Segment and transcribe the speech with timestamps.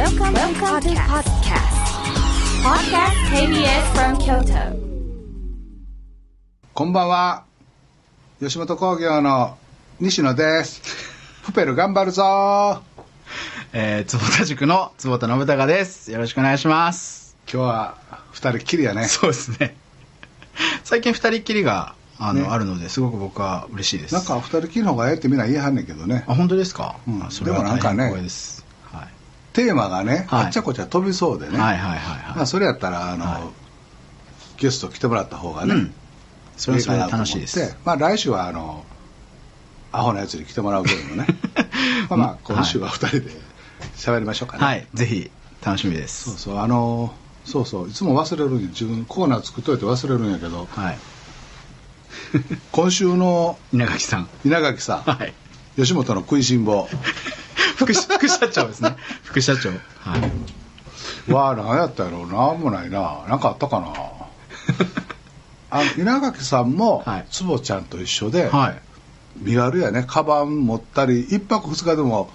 [0.00, 1.76] Welcome, Welcome to podcast.
[2.64, 4.74] Podcast KBS from Kyoto.
[6.72, 7.44] こんばんは。
[8.40, 9.58] 吉本興業の
[10.00, 10.80] 西野です。
[11.44, 12.82] プペル頑張るぞ
[13.74, 16.10] えー、坪田塾の坪田信孝です。
[16.10, 17.36] よろしくお願いします。
[17.46, 17.98] 今日は
[18.32, 19.04] 二人っきりやね。
[19.04, 19.76] そうですね。
[20.82, 24.14] 最近二人っきりが、あの、ねあるので、すごく僕は嬉しいです。
[24.14, 26.24] なんか二人っきりの方がええってみんな言いはんねんけどね。
[26.26, 28.10] あ、本当ですか、うんあそれはでもなんかね。
[29.52, 31.58] テーマがね、はいあっちゃこっちゃ飛びそうでね。
[31.58, 32.36] はいはいはいはい。
[32.36, 33.42] まあそれやったら、あの、はい
[34.60, 35.94] ゲスト来てもらった方がね、うん。
[36.58, 37.76] それはそれ楽しいです。
[37.84, 38.84] まあ来週はあの、
[39.90, 41.26] アホなやつに来てもらうけどもね。
[42.10, 43.30] まあまあ今週は二人で
[43.96, 44.64] 喋りましょうかね。
[44.64, 44.86] はい。
[44.92, 45.30] ぜひ、
[45.64, 46.24] 楽しみです。
[46.24, 47.14] そうそう、あの、
[47.46, 48.68] そうそう、いつも忘れるんや。
[48.68, 50.98] 自分コーナー作っといて忘れるんやけど、はい。
[52.70, 54.28] 今週の稲垣さん。
[54.44, 55.32] 稲垣さん、はい。
[55.76, 56.86] 吉本の食いしん坊
[57.76, 58.96] 副社副社長ですね。
[59.24, 59.70] 副社長。
[59.70, 60.18] は
[61.28, 61.32] い。
[61.32, 63.92] は何やったやろうなんもないななんかあったかな
[65.70, 68.80] あの稲垣さんもはい坪ちゃんと一緒で、はい。
[69.36, 72.30] 身軽やねカバン持ったり一泊二日でも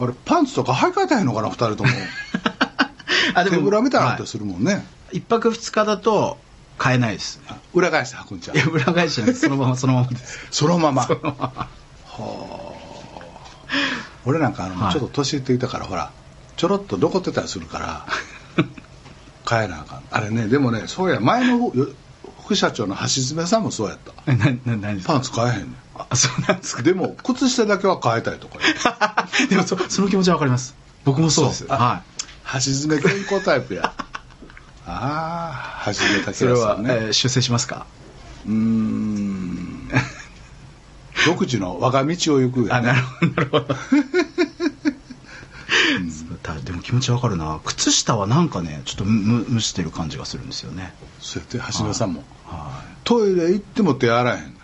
[0.00, 1.90] あれパンツとか履き替えたいのかな二人とも
[3.34, 6.38] あ、手ぶらみたいなのってはするもんね、い一泊二日だと、
[6.78, 7.40] 買えないです。
[7.74, 8.56] 裏返して履くんちゃう？
[8.56, 9.46] いや、裏返しじゃないです。
[9.46, 10.46] そのまま、そのままです。
[10.50, 11.68] そのままそのまま。
[14.30, 14.92] 俺なんかあの、はい。
[14.92, 16.12] ちょっと年いっていたからほら
[16.56, 18.06] ちょろっと残ってたりするから
[19.48, 20.02] 変えなあかん。
[20.10, 21.88] あれねでもねそうや前のよ
[22.44, 24.12] 副社長の橋爪さんもそうやった。
[24.26, 25.12] え、な、な、何ですか？
[25.14, 25.76] パンツ買えへんねん。
[25.96, 26.82] あ、そうなんですか？
[26.82, 28.58] でも靴下だけは変えたいとか
[29.48, 30.74] でもそ、その気持ちはわかります。
[31.04, 31.66] 僕もそうです。
[31.68, 32.02] は
[32.54, 33.92] 橋爪健康タイプや。
[34.86, 36.22] ああ橋爪い。
[36.24, 36.94] 武それは、さんね。
[36.94, 37.86] えー出世しますか？
[38.44, 39.29] うーん
[41.26, 43.74] 独自の我が道を行くよ、ね、あ、なるほど、なるほど。
[43.74, 43.80] そ
[46.34, 47.60] うだでも気持ちわかるな。
[47.64, 50.94] 靴下はなんかね、ちょっとむ蒸してる感じがするんですよね。
[51.20, 54.54] そうやって橋爪さんもはトイレ行っても手洗えへん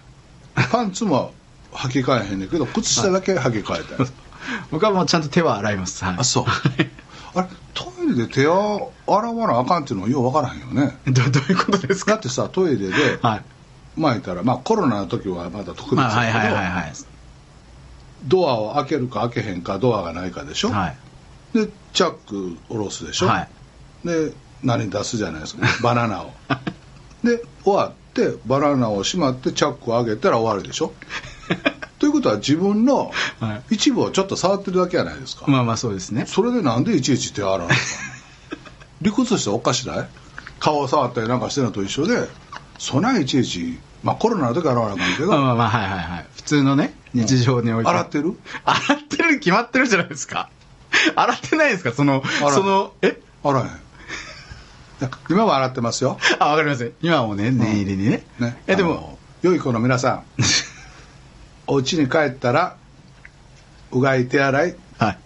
[0.71, 1.33] パンツも
[1.72, 4.11] 履き替えへんねんけど靴下だけ履き替えたい、い。
[4.71, 6.05] 僕はもうちゃんと手は洗います。
[6.05, 6.16] はい。
[6.19, 6.45] あそう
[7.34, 12.12] あれトイレで手を洗わなあかんっていうのもようわからへんよねどどういうことですか？
[12.12, 13.45] だってさトイレではい。
[13.97, 16.93] 巻いたら、まあコロナの時はまだ特別まあ、はいだけど、はいはいはい。
[18.25, 20.97] ドアを開けるか開けへんかドアがないかでしょ、はい。
[21.53, 23.41] でチャック下ろすでしょ、は
[24.05, 24.07] い。
[24.07, 25.67] で何出すじゃないですか。
[25.83, 26.33] バナナを。
[27.23, 30.93] で終わってバナナをしまってチャックを上げたら終わるでしょ。
[31.99, 36.27] ということは自分のは一部をちょっと触ってるだけじゃないですか、まあまあそうですね。
[36.27, 37.75] それでなんでいちいち手洗わなあか
[39.01, 40.09] 理屈しておかしない？
[40.59, 42.28] 顔を触ったりなんかしてるのと一緒で
[42.78, 46.27] そないいちいちまあコロナの時は洗わなあかんけど、まあまあまあ、はいはいはい。
[46.37, 47.91] 普通のね、日常において。
[47.91, 48.39] 洗ってる？
[48.65, 50.49] 洗ってるに決まってるじゃないですか。
[51.17, 51.93] 洗ってないですか？
[51.93, 52.22] その、
[52.55, 53.21] その、え？
[53.43, 53.62] 洗え
[55.03, 55.11] へん。
[55.28, 56.19] 今は洗ってますよ。
[56.39, 56.93] あ、わかりません。
[57.03, 58.25] 今はもうね、念入りにね。
[58.39, 58.56] ね。
[58.66, 60.22] え、でも、良い子の皆さん。
[61.66, 62.77] お家に帰ったら
[63.91, 64.77] うがい手洗い。
[64.99, 65.19] はい。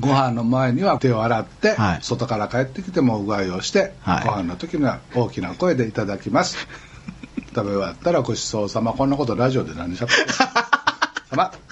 [0.00, 1.98] ご飯の前には手を洗って、はい。
[2.00, 4.24] 外から帰ってきてもうがいをして、はい。
[4.24, 6.56] ご飯の時には大きな声でいただきます
[7.54, 8.92] 食べ終わったらごちそうさま。
[8.92, 10.28] こんなことラジオで何しゃべってる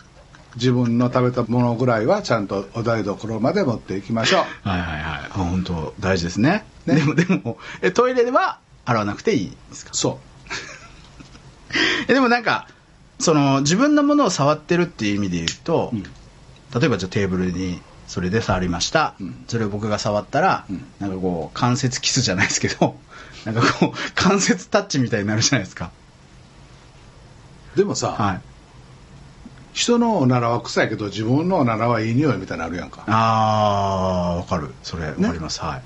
[0.56, 4.68] 自分の食べたものぐらいはちゃんとお台所まで持っていきましょう。
[4.68, 5.00] はいはいはい。
[5.00, 6.66] あ本当大事ですね。
[6.84, 6.96] ね。
[6.96, 9.90] でも、でも、え、トイレでは洗わなくていいですか？
[9.94, 10.20] そ
[12.08, 12.68] え、でもなんか、
[13.18, 16.02] その、自分のものを触ってるっていう意味で言うと、うん。
[16.02, 19.44] 例えばじゃあテーブルにそれで触りました、うん。
[19.48, 20.84] それを僕が触ったら、うん。
[21.00, 22.96] なんかこう関節キスじゃないですけど
[23.44, 25.90] なんかこう関節タッチみたいになるじゃないですか。
[27.74, 28.40] うでもさ、はい。
[29.72, 33.04] 人のおならは臭いけど自分のおならはいい匂いみたいなのあるやんか。
[33.06, 34.74] あーわかる。
[34.82, 35.82] それわかります、はい。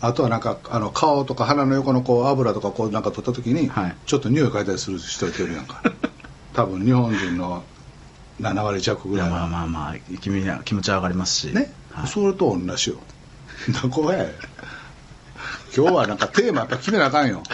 [0.00, 3.96] あとはなんかあの顔とか鼻の横のこう油とかこうなんか取った時に、はい。
[4.06, 5.82] ちょっと匂い嗅いだりする人いてるやんか。
[6.54, 7.64] 多分日本人の
[8.40, 10.30] 7割弱ぐらいまあまあまあ気
[10.64, 11.44] 気持ちは上がりますし。
[11.48, 12.06] ね、はい。
[12.06, 12.96] それと同じよ。
[13.82, 14.26] どこや
[15.76, 17.42] 今日はなんかテーマやっぱ決めなあかんよ。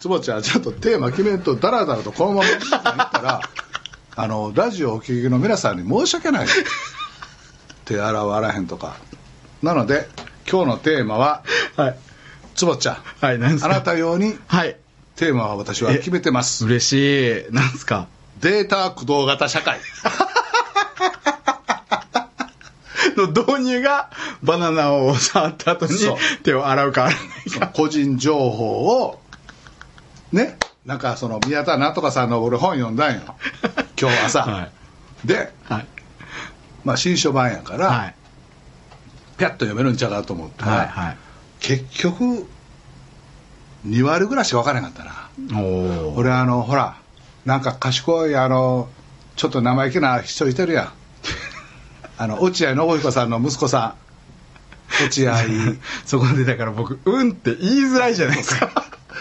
[0.00, 3.40] 坪ちゃんちょっとテーマ決めんとダラダラとこのまま言ったら
[4.16, 6.46] あのラジオをお聞きの皆さんに申し訳ない。
[7.84, 8.96] 手洗わらへんとか。
[9.62, 10.08] なので
[10.50, 11.42] 今日のテーマは
[11.76, 11.98] はい。
[12.54, 12.96] 坪ちゃん。
[13.20, 13.70] はい何ですか？
[13.70, 14.76] あなた用にはい。
[15.16, 16.64] テーマは私は決めてます。
[16.66, 17.52] 嬉しい。
[17.52, 18.08] なんですか？
[18.40, 19.78] データ駆動型社会
[23.16, 24.10] の導入が
[24.42, 26.16] バナナを触った後にそう。
[26.42, 27.66] 手を洗うか洗わないか。
[27.68, 29.20] 個人情報を
[30.32, 33.22] ねなんかその宮田なんとかさんの俺本読んだんよ。
[34.00, 34.68] 今日朝、は
[35.24, 35.86] で、はい。
[36.84, 38.14] まあ、新書版やから、はい。
[39.38, 41.16] ピャッと読めるんちゃうかと思ったら、はいはい。
[41.60, 42.46] 結局
[43.86, 45.60] 2割ぐらいしか分からなかったな。
[46.14, 46.96] 俺あのほら
[47.44, 48.88] なんか賢いあの
[49.36, 50.92] ちょっと生意気な人いてるやん
[52.24, 53.96] あの落合信彦さんの息子さ
[54.98, 55.04] ん。
[55.04, 55.36] 落合。
[56.06, 58.70] そこでだから僕「うん」って言いづらいじゃないですか。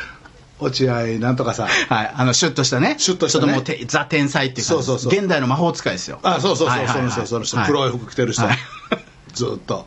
[0.59, 1.67] 落合なんとかさん。
[1.67, 2.11] はい。
[2.15, 2.95] あのシュッとしたね。
[2.97, 3.43] シュッとしたね。
[3.43, 5.13] ちょっともうてザ天才っていうそうそうそう。
[5.13, 6.19] 現代の魔法使いですよ。
[6.23, 7.11] あそうそうそう、はいはいはい。
[7.11, 7.67] その人その人、はい。
[7.67, 8.57] 黒い服着てる人、はい。
[9.33, 9.85] ずっと。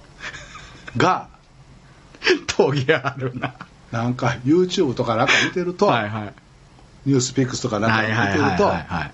[0.99, 1.29] が
[2.47, 3.55] 峠あるな。
[3.93, 6.35] なんか YouTube とかなんか見てると、はいはい。
[7.07, 9.11] ニュースピックスとかなんか見てると、は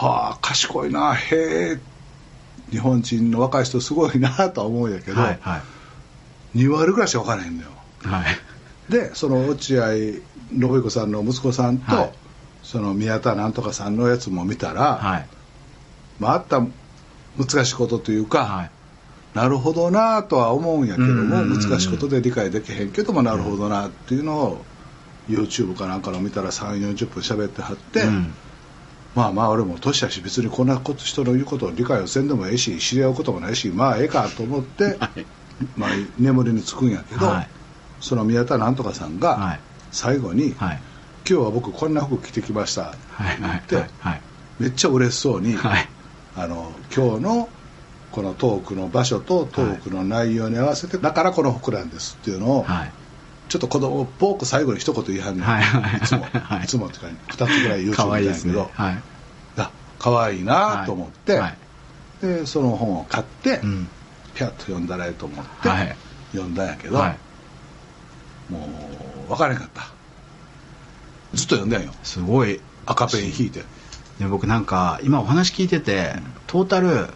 [0.00, 1.14] あ賢いな。
[1.14, 1.36] へ
[1.74, 1.78] え
[2.70, 5.62] 日本人の若い人すごいなとは思うんやけど、はいは
[6.54, 6.58] い。
[6.58, 7.70] 2割ぐらいしか分からへんのよ。
[8.02, 8.92] はい。
[8.92, 12.12] でその落合信彦さんの息子さんと、はい。
[12.62, 15.26] その宮田なんとかさんのやつも見たら、はい。
[16.18, 16.60] まあ、あった
[17.38, 18.70] 難しいことというか、はい。
[19.34, 24.64] なるほどなとは思うんやけども、うんうん難しいことで理解できへんけどもなるほどなっていうのを
[25.28, 28.34] YouTube かなんかの見たら3 4 0分喋ってはって、うん
[29.18, 35.26] まあまあ俺も年やし別にこんなこと人の言うことを理解をせんでもええし知り合うこともないしまあええかと思って、 はい。
[35.76, 37.48] まあ、眠りにつくんやけど、はい。
[38.00, 39.60] その宮田なんとかさんがはい。
[39.90, 40.80] 最後に、はい。
[41.28, 44.20] 今日は僕こんな服着てきました」ってはいはい言って、はい
[44.60, 45.88] めっちゃ嬉しそうに、はい。
[46.36, 47.48] あの今日の
[48.12, 52.92] このトークの場所とトークの内容に合わせて、だからこの服なんですっていうのを、はい
[53.48, 55.98] ちょっと子供っぽく最後に一言言いはんねん、はいはい。
[55.98, 56.64] いつも、はい。
[56.64, 58.52] い、つもってか2つぐらい言う可愛いですね。
[58.52, 59.02] けど、はい。
[59.56, 61.56] あ可愛いなと思って、はい。
[62.20, 63.88] でその本を買って、うん。
[64.34, 65.96] ピャッと読んだらええと思って、はい。
[66.32, 68.52] 読んだんやけど、はい。
[68.52, 68.68] も
[69.26, 69.88] う分からへんかった。
[71.34, 71.92] ずっと読んだんよ。
[72.02, 72.60] すごい。
[72.86, 73.62] 赤ペン引いて。
[74.18, 76.14] で僕なんか今お話聞いてて
[76.46, 77.08] トータル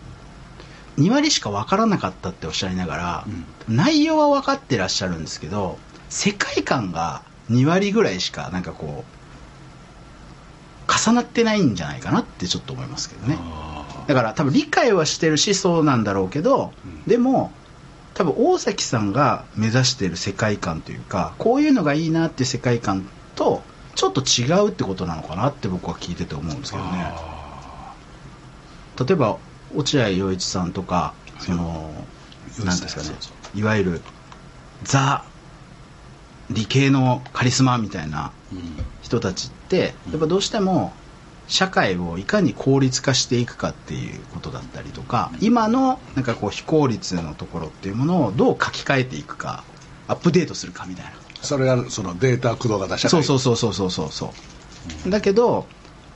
[0.98, 3.26] 2割しか分からなかったっておっしゃいながら、
[3.66, 5.78] 内容は分かってらっしゃるんですけど
[6.12, 13.38] 世界観が2割ぐらいしかなんかこう重なってないんじゃないかなってちょっと思いますけどね。
[13.40, 17.02] あだから多分理解はしてるしそうなんだろうけど、うん。
[17.04, 17.50] でも
[18.12, 23.62] 多分大崎さんが目指している世界観というかこういうのがいいなって世界観と
[23.94, 26.90] ちょっと違うってことなのかなって僕は聞いてて思うんですけどね。
[27.16, 27.94] あ
[29.00, 29.38] 例えば
[29.74, 31.90] 落合陽一さんとかその
[32.48, 33.08] 陽一さんなんですかね
[33.54, 34.00] いわゆる
[34.82, 35.24] ザ
[36.52, 38.32] 理系のカリスマみたいな
[39.02, 40.92] 人たちってやっぱどうしても
[41.48, 49.64] 社会をいかに効率化していくかっていうことだったりとか今のなんかこう非効率のところっていうものをどう書き換えていくか
[50.08, 51.12] アップデートするかみたいな。
[51.42, 53.10] それがそのデータ駆動型社会。
[53.10, 54.34] そうそうそうそうそうそうそ
[55.06, 55.10] う。
[55.10, 55.66] だけど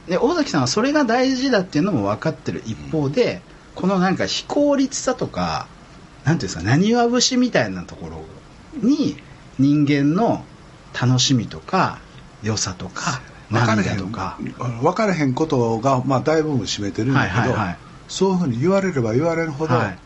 [0.06, 3.42] で大崎さんはそれが大事だっていうのも分かってる一方で、
[3.74, 5.66] このなんか非効率さとか
[6.24, 8.22] なんていうんですか何わ節みたいなところ
[8.88, 9.16] に
[9.58, 10.44] 人間の
[10.99, 11.99] 楽しみとか
[12.43, 13.20] 良さとか
[13.50, 14.38] 分かれへん涙とか。
[14.82, 17.79] 分かれへんことが、まあ、大部分占めてるんだけど、はいはいはい。
[18.08, 19.99] そういうふうに言われれば言われるほど、はい。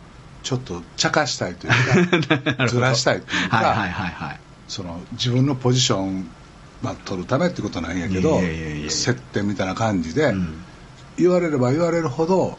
[0.42, 6.30] ちょっと茶化したいというか ずらしたいというか、はいはいその自分のポジション、
[6.80, 8.38] まあ、取るためってことなんやけど
[8.88, 10.62] 接点みたいな感じで、うん。
[11.18, 12.56] 言われれば言われるほど、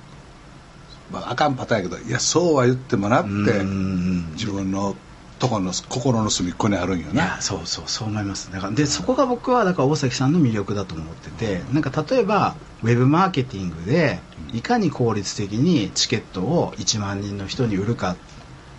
[1.11, 4.33] まあ、あかんパターンやけどいやそうは言ってもなってうん。
[4.33, 4.97] 自分の
[5.41, 7.41] ところの心の隅っこにあるんよいやな。
[7.41, 8.51] そうそうそう思います。
[8.51, 14.19] だからでそこが僕はだから大崎さんの魅力だと思っててなんか例えばウェブマーケティングで
[14.53, 18.15] いかに効率的にチケットを1万人の人に売るか。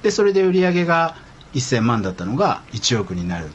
[0.05, 1.17] でそれで売り上げが
[1.55, 3.51] 1000万だったのが1億になる。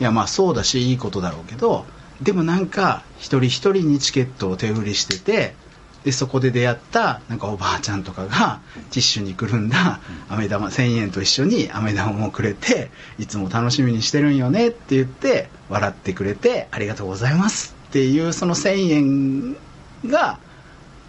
[0.00, 1.86] いやまあそうだしいいことだろうけど
[2.22, 5.56] でもなんか一人一人にチケットを手売りしてて
[6.04, 19.56] でそこで出会ったなんかおばあちゃんとかがティッシュにくるんだ飴玉1000円と一緒に飴玉もくれていつも楽しみにしてるんよねって言って笑ってくれてありがとうございますっていうその1000
[20.04, 20.38] 円が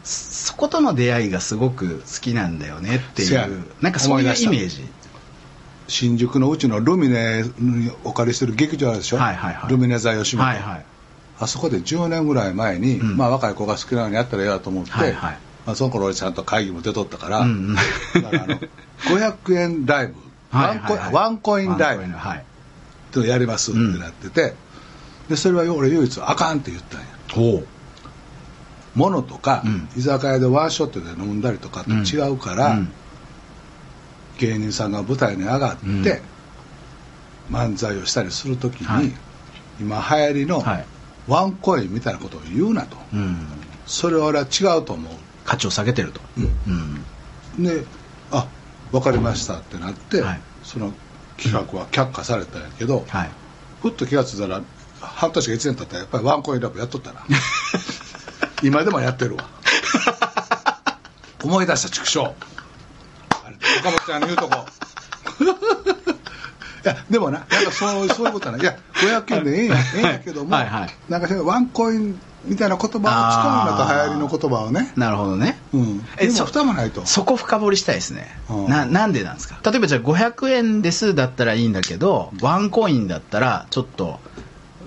[0.03, 4.83] そそことの出会いがすごく好きなんだよねっていうなんかそういうイメージ。
[5.87, 9.71] 新宿のうちのルミネにお借りしてる劇場あるでしょ、はいはいはい。
[9.71, 10.85] ルミネ座吉本、はいはい
[11.39, 13.17] あそこで10年ぐらい前に、うん。
[13.17, 15.37] まあ、若い子が好きなようにやったらええわと思って、はいはい。
[15.65, 17.75] まあ、その頃俺ちゃんと会議も出とったから,、うんうん。
[17.75, 17.81] だ
[18.21, 18.59] からあの
[19.37, 20.15] 500円ライブ、
[20.51, 22.43] ワンコインワンコインライブっはい
[23.11, 23.21] てい。
[23.21, 24.53] うのやりますってなってて、
[25.29, 27.07] でそれは俺唯一あかんって言ったんや。
[27.31, 27.67] ほう。
[28.95, 29.89] 物とか、うん。
[29.95, 32.91] 居酒屋でワンショットで飲んだりとかと違うから、うん。
[34.39, 35.89] 芸人さんが舞台に上がって、う
[37.53, 37.55] ん。
[37.55, 39.11] 漫才をしたりするときに、はい。
[39.79, 40.85] 今流行りのはい
[41.29, 43.37] ワンコインみたいなことを言うなと、うん。
[43.85, 45.13] それは俺は違うと思う。
[45.45, 46.19] 価値を下げてると。
[46.37, 47.63] うん。
[47.63, 47.83] で
[48.31, 48.47] あ
[48.91, 50.41] 分かりましたってなって、はい。
[50.63, 50.93] その
[51.37, 53.29] 企画は却下されたんやけど、はい。
[53.81, 54.61] ふっと気がついたら
[54.99, 57.21] 半年か1年経ったらやっぱりワンコインラブやっとったな。
[58.61, 59.45] 今でもやってるわ。
[61.43, 62.19] 思い出した畜生。
[62.21, 62.33] あ
[63.49, 64.65] れ岡本ちゃんの言うとこ。
[66.85, 68.57] いやでもななんかそうそういうことはな。
[68.57, 70.67] いいや500円でええんや,、ええんやけども、はい。
[70.67, 74.93] はいなんかワンコインみたいな言葉を使うんだと流行りの言葉をね。
[74.95, 75.57] なるほどね。
[75.73, 75.97] うん。
[75.99, 77.05] でもえもないと。
[77.05, 78.33] そこ深掘りしたいですね。
[78.49, 78.67] うん。
[78.69, 79.59] ななんでなんですか？
[79.69, 84.19] 例えばじゃあ500円ですだったらいいんだけどワンコインだったらちょっと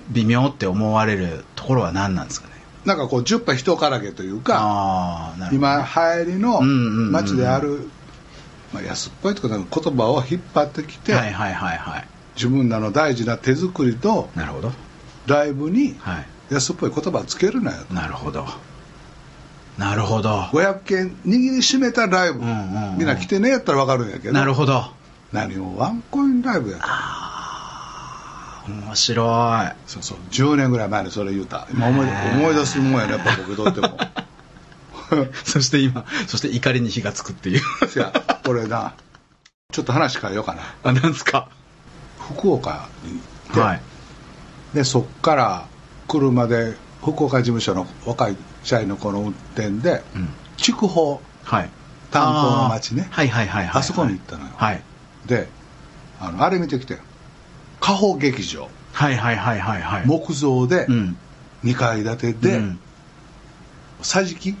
[0.09, 2.53] 微妙って思われるところは何なんですかね？
[2.85, 7.87] なんかこう10杯人からげというかああなるほど今流行りの街である、
[8.73, 9.65] まあ、安っぽいとか言
[9.95, 14.71] 葉を引っ張ってきて、はいはいはいはい自分らの大事な手作りとなるほど。
[15.27, 16.25] ライブにはい。
[16.53, 17.93] 安っぽい言葉をつけるなよと。
[17.93, 18.45] なるほど。
[19.77, 20.41] なるほど。
[20.51, 22.97] 500件握りしめたライブ、うんうんうん。
[22.97, 24.33] みんな来てねやったら分かるんやけど。
[24.33, 24.83] なるほど。
[25.31, 26.83] 何をワンコインライブやと
[28.71, 29.23] 面白
[29.65, 29.71] い。
[29.87, 30.17] そうそう。
[30.31, 31.67] 10年ぐらい前にそれ言うた。
[31.71, 33.97] 今思い思い出すもんやねやっぱ僕とっても。
[35.43, 37.59] そして今そして怒りに火がつくっていう。
[37.95, 38.13] いや
[38.47, 38.93] 俺な
[39.71, 40.61] ちょっと話変えようかな。
[40.83, 41.49] あなんですか？
[42.29, 43.19] 福岡に行
[43.51, 43.81] って、はい。
[44.73, 45.67] でそっから
[46.07, 50.29] 車で福岡事務所の若い社員の子の運転で、うん。
[50.57, 51.69] 筑豊はい。
[52.11, 53.17] 炭鉱の町ねあー。
[53.17, 54.51] はいはいはいはいあそこに行ったのよ。
[54.55, 54.81] はい。
[55.25, 55.47] で
[56.19, 56.97] あのあれ見てきて
[57.79, 58.69] 加穂劇場。
[58.93, 60.07] はいはいはいはいはい。
[60.07, 61.17] 木造でうん。
[61.63, 62.79] 2階建てで、うん。
[64.01, 64.55] 桟敷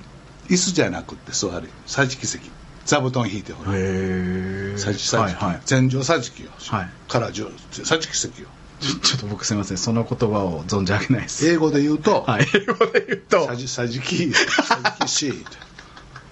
[0.49, 2.49] 椅子じゃなくって座り桟敷席
[2.85, 3.71] 座布団引いてほら。
[3.73, 5.61] へえ桟敷桟敷、はいはい。
[5.65, 6.89] 全上桟敷よ、はい。
[7.07, 8.47] から上桟敷席よ
[8.79, 9.77] ちょっと僕すみません。
[9.77, 11.47] その言葉を存じ上げないです。
[11.47, 12.47] 英語で言うと、はい。
[12.53, 13.47] 英語で言うと。
[13.47, 15.49] 桟敷桟敷シート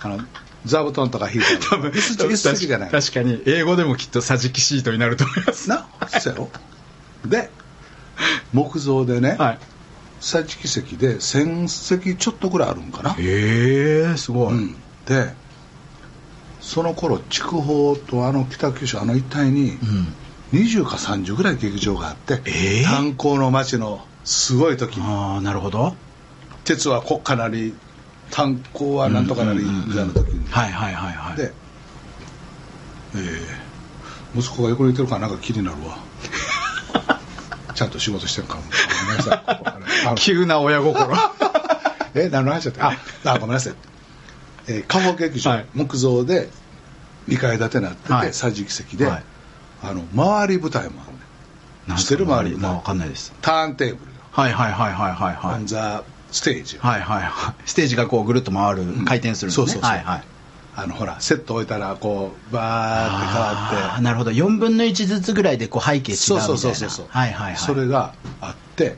[0.01, 0.19] あの
[0.65, 2.01] 座布団とか引いて多分椅
[2.35, 5.69] 子じゃない確かに英語でもきっと桟敷シートになると思います。
[5.69, 5.87] な
[6.19, 6.49] そうやろ？
[7.25, 7.49] で
[8.53, 9.59] 木造でね、はい。
[10.19, 14.75] 桟敷席で1000席ちょっとぐらいあるんかな、へえすごい、うん、
[15.07, 15.33] で
[16.61, 20.13] その頃筑豊とあの北九州あの一帯にうん。
[20.53, 22.83] 20か30ぐらい劇場があって、えー？
[22.85, 24.97] 炭鉱の町のすごい時。
[24.97, 25.95] にああなるほど。
[26.65, 27.73] 鉄は国家なり
[28.31, 31.37] 炭鉱はなんとかなりみたいな時に、はいはいはいはい。
[31.37, 31.53] で、
[33.15, 33.71] えー
[34.39, 35.97] 息子が横にいてるからなんか気になるわ。
[37.75, 38.63] ちゃんと仕事してるかも。
[38.63, 40.15] ごめんなさい。
[40.19, 41.07] 急な親心。
[42.15, 42.87] え何の話だった？
[42.89, 43.73] ああごめんなさい、
[44.67, 45.65] えー、加穂劇場、はい。
[45.73, 46.49] 木造で
[47.27, 48.33] 2階建てになってて、はい。
[48.33, 49.23] 桟敷席で、はい。
[49.83, 51.17] あの周り舞台もあるね
[51.87, 53.33] なん知ってる周りまあわかんないです。
[53.41, 56.75] ターンテーブルよ、はいはいはいはいはいはオンいザステージ。
[56.75, 57.55] よ、はいはいはい。
[57.65, 59.05] ステージがこうぐるっと回る、ん。
[59.05, 59.55] 回転するね。
[59.55, 59.91] そうそうそう。
[59.91, 60.23] はいはい。
[60.73, 64.01] あのほらセット置いたらこうバーって変わって。
[64.03, 64.31] なるほど。
[64.31, 67.05] 4分の1ずつぐらいでこう背景違うみたいそうなそうそうそうそう。
[67.09, 67.57] はいはいはい。
[67.57, 68.95] それがあって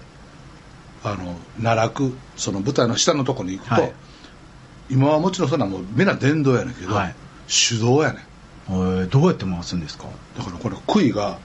[1.03, 3.93] あの奈落その舞台の下のとこに行くと、はい
[4.93, 7.15] 今はもちろんそんなもうみんな電動やねんけど、はい。
[7.47, 8.21] 手動やねん。
[8.69, 10.05] えーどうやって回すんですか？
[10.37, 11.37] だからこれ杭が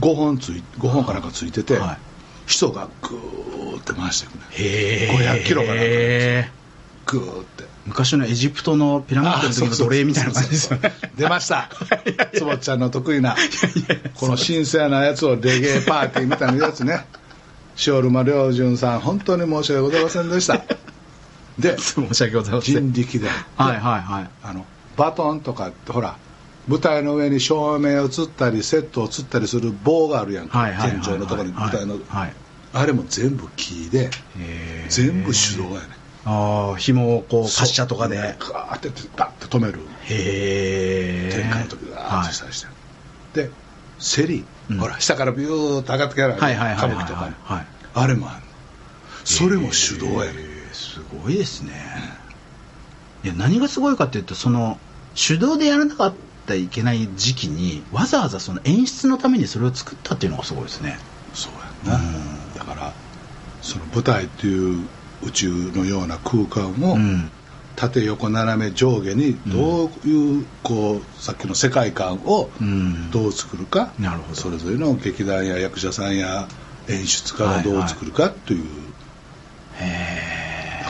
[0.00, 1.98] 5本つい5本かなんかついてて、はい。
[2.46, 6.50] 人がグーって回していくねへえ500キロかなんかへ
[7.06, 7.64] グーって。
[7.84, 10.92] 昔のエジプトのピラミッドの時の奴隷みたいな感じですよね。
[11.16, 11.68] 出ました。
[12.34, 13.34] 坪ちゃんの得意な
[14.14, 17.04] この神聖なやつをレゲエパーティーみたいなやつね。
[17.86, 20.62] 塩沼良純さん本当に申し訳ございませんでした
[21.58, 22.92] で 申し訳ございません。
[22.92, 23.28] 人力で。
[23.56, 24.30] はいはいはい。
[24.42, 24.66] あの
[24.96, 26.16] バトンとかってほら
[26.68, 31.00] 舞台の上に照明映ったりセット映ったりする棒があるやんか、はいはいはいはい。
[31.00, 32.32] 天井のところに舞台の、はい。
[32.74, 34.10] あれも全部木で
[34.88, 35.88] 全部手動やね。
[36.24, 38.16] ああ紐をこう滑車とかで。
[38.16, 39.80] ガーってバッて止める。
[40.04, 41.34] へえ。
[41.34, 42.68] 展開の時ガーッてしたりして、
[43.34, 43.50] で
[43.98, 44.78] セリ、うん。
[44.78, 47.66] ほら下からビューッと上がってきゃるはいはいはいはい歌舞伎とか、はい。
[47.94, 48.42] あれもある
[49.24, 50.38] それも手動やね、
[50.92, 51.72] すごいですね。
[53.24, 54.78] いや何がすごいかっていうとその
[55.14, 56.14] 手動でやらなかっ
[56.46, 60.98] たらいけない時期にわざわざその演出のためにそれを作ったっていうのがすごいですね。
[61.32, 62.04] そうやんな、
[62.58, 62.92] だから
[63.62, 64.86] その舞台っていう
[65.22, 67.30] 宇宙のような空間を、うん。
[67.74, 73.10] 縦横斜め上下にどういう、こうさっきの世界観をうん。
[73.10, 74.34] どう作るか、なるほど。
[74.34, 76.48] それぞれの劇団や役者さんや
[76.88, 78.64] 演出家がどう作るかという、
[79.76, 80.41] へ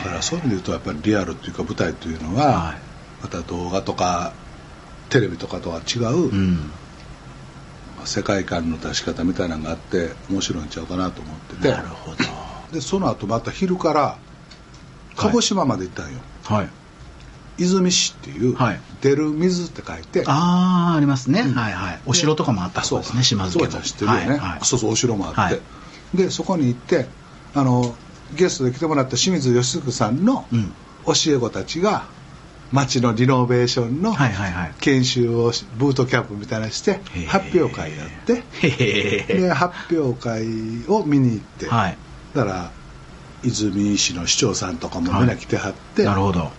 [0.03, 2.77] だからそういう意味で言うとやっぱりリアルっていうか舞台っていうのは、はい。
[3.23, 4.33] また動画とか
[5.09, 6.71] テレビとかとは違う、えうん。
[8.05, 11.71] 世界観の出し方みたいなのがあって面白いんちゃうかなと思ってて。
[11.71, 12.17] なるほど。
[12.73, 14.17] でその後また昼から
[15.15, 16.69] 鹿児島まで行ったんよ、はい。
[17.59, 18.79] 泉市っていう、はい。
[19.01, 21.99] 出る水って書いてああありますね、はいはい。
[22.05, 24.59] お城とかもあったあそうですね島津家そうだ知ってるよね、はいはい。
[24.63, 25.61] そうそうお城もあって、はい。
[26.15, 27.07] でそこに行って
[27.53, 27.95] あの
[28.35, 30.71] ゲストで来てもらった清水義嗣さんのうん。
[31.05, 32.05] 教え子たちが
[32.71, 34.15] 町のリノベーションの
[34.79, 38.43] 研修をしブートキャンプみたいなのして発表会やって。
[38.61, 40.45] で発表会
[40.87, 41.97] を見に行って、はい。
[42.33, 42.71] だから
[43.43, 46.51] 泉市の市長さんとかもみんな来てはって、なるほど。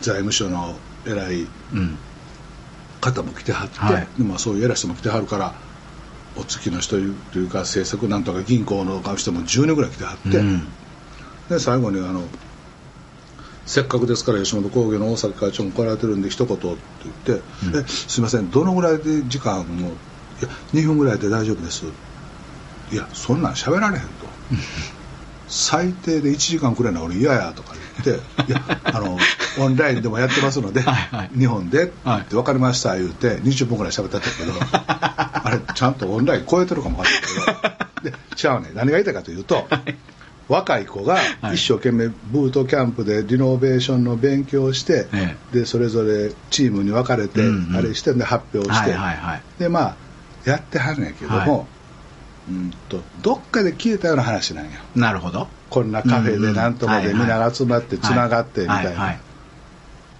[0.00, 0.76] 財務省の
[1.06, 1.98] 偉いうん。
[3.00, 4.06] 方も来てはって、はい。
[4.18, 5.54] でまあ、そういう偉い人も来てはるから
[6.36, 6.96] お月の人
[7.32, 10.68] というか政策なんとか銀行の人も10人ぐらい来てはって、うん
[11.50, 12.22] で最後にあの
[13.66, 16.76] 「せっかくですから吉本興業の大崎会長も来られてるんで一言」って
[17.26, 17.76] 言って「うん。
[17.76, 19.90] えすいませんどのぐらいで時間もい
[20.42, 21.84] や2分ぐらいで大丈夫です」
[22.92, 24.08] いやそんなん喋られへんと。
[25.52, 29.18] 最低で1時間くれな俺嫌やとか言って「いや あの
[29.58, 31.30] オンラインでもやってますのではいはい。
[31.36, 37.28] 日本で」って分かりました」言うて20分ぐらい喋ってたけど あれちゃんとオンライン超えてるかもわかんないけ
[37.74, 37.80] ど。
[38.02, 39.68] で違うね何が言いたいかというと
[40.50, 41.54] 若い子がはい。
[41.54, 47.76] 一生懸命ブートキャンプでリノベーションの勉強をして、えでそれぞれチームに分かれて、うんうん。
[47.76, 49.42] あれしてで発表して、はいはいはい。
[49.60, 49.96] でまあ
[50.44, 51.66] やってはるんやけども、は
[52.48, 54.70] うんとどっかで消えたような話なんや。
[54.96, 55.46] なるほど。
[55.70, 59.16] こんなカフェでなんとかでみんなが集まってつながってみたいな、はは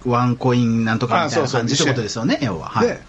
[0.05, 2.69] ワンコインなんとかみたいなあそうそう感じってことですよね要は。
[2.69, 2.87] はい。
[2.87, 3.01] で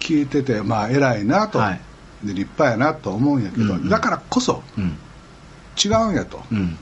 [0.00, 1.80] 聞いててまあ偉いなと、はい。
[2.24, 3.88] で立派やなと思うんやけど、うんうん。
[3.88, 4.98] だからこそうん
[5.82, 6.76] 違うんやと、うん。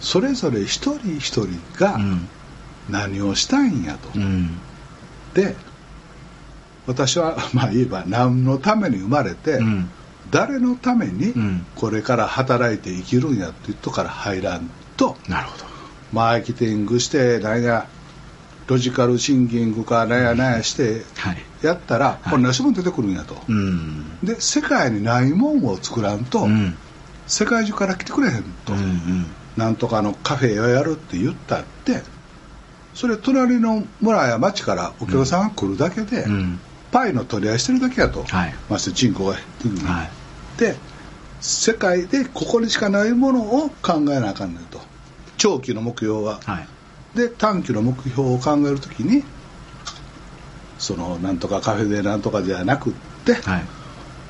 [0.00, 1.48] それぞれ一人一人
[1.78, 2.28] がうん。
[2.88, 4.58] 何をしたいんやと、うん。
[5.34, 5.56] で
[6.86, 9.90] 私は まあ言えば何のために生まれて、うん。
[10.30, 11.66] 誰のためにうん。
[11.74, 15.64] これから働いて生きるんやっていうとこから入らんとなるほど。
[16.12, 17.88] マーケティングして何や
[18.68, 21.38] ロジカルシンキングか何や何やしてはい。
[21.62, 22.30] やったら、い。
[22.30, 24.18] これなしもん出てくるんやと、うん。
[24.22, 26.76] で世界にないもんを作らんと、うん
[27.26, 29.26] 世界中から来てくれへんと、うんうん。
[29.56, 32.02] なんとかのカフェをやるって言ったって
[32.94, 36.60] それ隣の村や町からお客さんが来るだけで、うん。
[36.92, 38.54] パイの取り合いしてるだけやと、はい。
[38.70, 39.86] まして人口が減ってくる。
[39.86, 40.10] はい。
[40.58, 40.76] で
[41.40, 44.80] 世界でここにしかないものを考えなあかんねんと。
[45.36, 46.40] 長期の目標は。
[46.44, 46.68] はい。
[47.16, 49.24] で短期の目標を考えるときに
[50.78, 52.92] そのなんとかカフェでなんとかじゃなくっ
[53.24, 53.62] て、はい。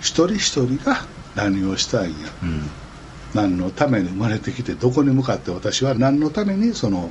[0.00, 1.04] 一人一人が
[1.34, 2.28] 何をしたいんや。
[2.42, 2.70] うん
[3.36, 7.10] 何のために生まれてきてどこに向かって私は何のためにその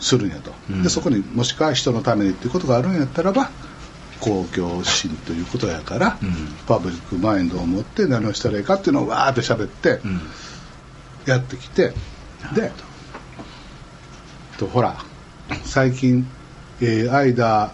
[0.00, 0.82] するんやと、うん。
[0.82, 3.50] でそこにもしくは人のためにっていうことがあるんやったらば
[4.18, 6.32] 公共心ということやから、うん。
[6.66, 10.20] パブリックマインドを持って何をしたらいいかっていうのをわーって喋ってうん。
[11.26, 11.92] やってきて、
[12.54, 12.72] で
[14.58, 15.04] とほら
[15.64, 16.26] 最近
[16.82, 17.72] AI だ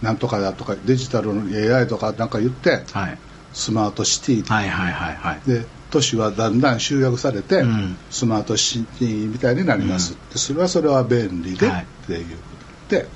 [0.00, 3.18] なんとかだとかデジタルの AI とかなんか言ってはい
[3.52, 5.40] スマートシティはいはいはいはい。
[5.48, 7.96] で都市はだんだん集約されて、うん。
[8.10, 10.18] スマートシティみたいになります、うん。
[10.30, 11.82] でそれはそれは便利で、はい。
[11.82, 12.42] っていうこ
[12.88, 13.08] とで。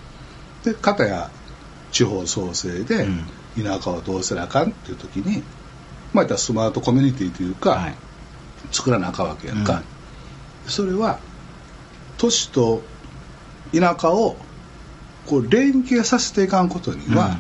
[0.65, 1.31] で片や
[1.91, 3.27] 地方創生でうん。
[3.63, 5.43] 田舎をどうせなあかんっていう時に、
[6.15, 7.95] まあ言ったらスマートコミュニティというか、はい。
[8.71, 9.83] 作らなあかんわけやんか、
[10.65, 10.71] うん。
[10.71, 11.19] それは
[12.17, 12.83] 都市と
[13.75, 14.37] 田舎を
[15.27, 17.39] こう連携させていかんことには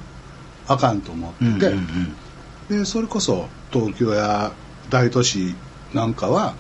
[0.67, 2.17] あかんと思ってて、うんうんうん
[2.69, 4.53] でそれこそ東京や
[4.91, 5.55] 大都市
[5.93, 6.55] なんかは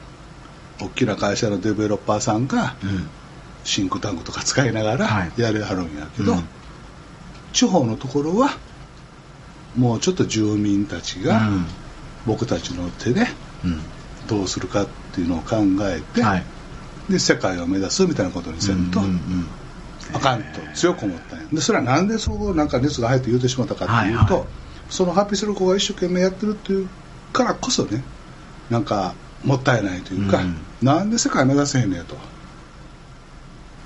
[0.80, 3.08] 大きな会社のデベロッパーさんがうん。
[3.64, 5.40] シンクタンクとか使いながらはい。
[5.40, 6.44] やれはるんやけど、うん。
[7.52, 8.58] 地方のところは
[9.76, 11.66] もうちょっと住民たちがうん。
[12.26, 13.26] 僕たちの手で
[13.64, 13.80] うん。
[14.26, 16.44] どうするかっていうのを考えて、はい。
[17.08, 19.46] で世界を目指すみたいなことにせんと、うんうんうん。
[20.14, 21.46] あかんと強く思ったんや。
[21.52, 24.61] でそれはなんでそうなんか熱が入って言うてしまったかっていうと、はいはい
[24.92, 26.88] そのハッピーする子が一生懸命やってるっていう
[27.32, 28.04] からこそね
[28.68, 30.56] なんかもったいないというか、うん。
[30.82, 32.14] なんで世界目指せへんねやと。
[32.14, 32.18] っ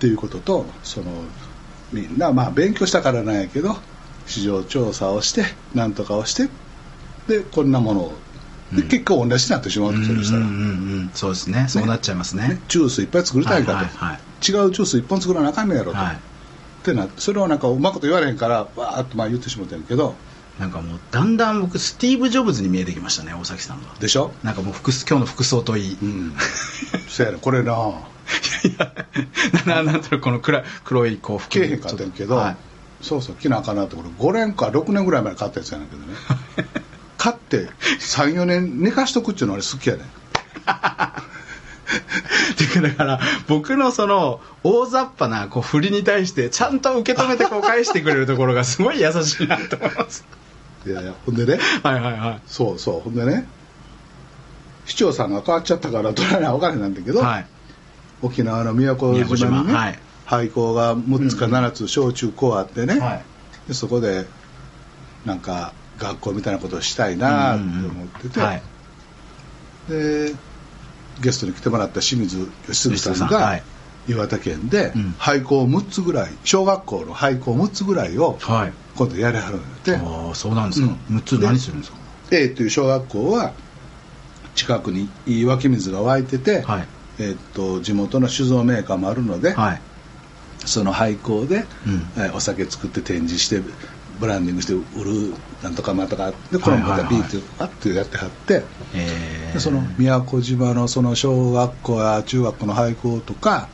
[0.00, 1.06] ていうこととその
[1.92, 3.76] みんなまあ勉強したからなんやけど
[4.26, 6.50] 市場調査をしてなんとかをして
[7.28, 8.12] でこんなものを。
[8.72, 8.88] でうん。
[8.88, 10.38] 結果同じになってしまうとそれした。
[10.38, 10.44] ら、う
[11.14, 11.66] そうですね。
[11.68, 12.48] そうなっちゃいますね。
[12.48, 12.60] ね。
[12.66, 14.16] ジュースいっぱい作りたいんかと、はいはいはい。
[14.16, 16.16] 違うジュース一本作らなあかんねやろと、はい。
[16.16, 16.18] っ
[16.82, 20.14] てなそれをなんかうまいこと言われへんからわーっとまあ言ってしまったんやけど
[20.58, 23.88] なんかもうだんだん僕スティーブ・ジョブズに見えてきましたね大崎さんが。
[24.00, 24.32] でしょ？
[24.42, 26.32] なんかもう服装今日の服装といい、うん。
[27.08, 27.38] そやね。
[27.40, 27.72] これな。
[28.64, 28.92] いや
[29.66, 31.50] ななんとなくこの黒い黒いこう服。
[31.50, 32.56] けえへんかったけど、はい。
[33.02, 36.14] そうそう着なあかんなってこれ5年か6年ぐらい前に買ったやつやねんけどね。
[37.18, 37.68] 買って
[38.00, 40.06] 34年寝かしとくっちゅうの俺好きやねん。
[42.56, 50.24] ていうかだから僕のその大雑把なこう振りに対してちゃんと受け止めてこう返してくれるところがすごい優しいなと思います
[50.86, 51.58] いやいやほんでね。
[51.82, 52.40] はいはいはい。
[52.46, 53.00] そうそう。
[53.00, 53.46] ほんでね。
[54.86, 57.46] 市長さんが変わっちゃったからどないな分からへんなんだけど、はい。
[58.22, 59.98] 沖縄の宮古島にねはい。
[60.24, 63.24] 廃校が6つか7つ小中高あってね、はい。
[63.68, 64.26] でそこで
[65.24, 68.62] なんか学校みたいなことをしたいなって思ってて、はい。
[69.88, 70.34] で
[71.20, 73.60] ゲストに来てもらった清水義嗣さんが
[74.08, 75.14] 岩手県でうん。
[75.18, 78.72] 廃校6つぐらい小学校の廃校6つぐらいをはい。
[78.96, 81.16] 今度やりはるんでああそうなんですか、うん。
[81.18, 81.98] 6つ何するんですか
[82.30, 83.52] ？A という小学校は
[84.54, 86.86] 近くにいい湧き水が湧いてて、はい。
[87.18, 89.80] えっと地元の酒造メーカーもあるので、はい。
[90.64, 92.12] その廃校で、うん。
[92.16, 93.60] えーお酒作って展示して
[94.18, 98.62] ブランディングして売るなんとかまとかでこれもまたはいはい B はいってやってはって、
[99.58, 103.68] その宮古島のその小学校や中学校の廃校とか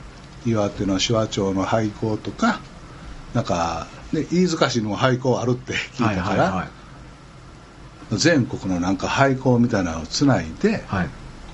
[0.47, 2.61] 岩手の手話町の廃校とか
[3.35, 8.19] なんか、ね、飯塚市の廃校あるって聞いたから、はいはいはい。
[8.19, 11.09] 全国のなんか廃校みたいなのをつないで、はい。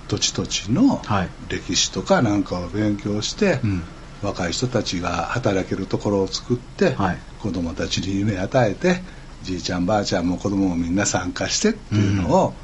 [0.09, 1.29] 土地土地のはい。
[1.49, 3.83] 歴史とかなんかを勉強して、うん。
[4.23, 7.19] 若い人たちが働けるところを作って、はい。
[7.41, 9.01] 子供たちに夢与えて
[9.43, 12.55] じいちゃんばあちゃんも子供もみんな参加してっていうのを、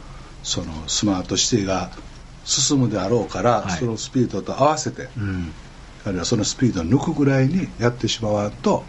[0.42, 1.92] そのスマートシティが
[2.44, 3.70] 進むであろうから、はい。
[3.78, 5.52] そのスピードと合わせて、うん
[6.04, 8.84] あるいはそのスピードを抜くぐらいにやってしまわんと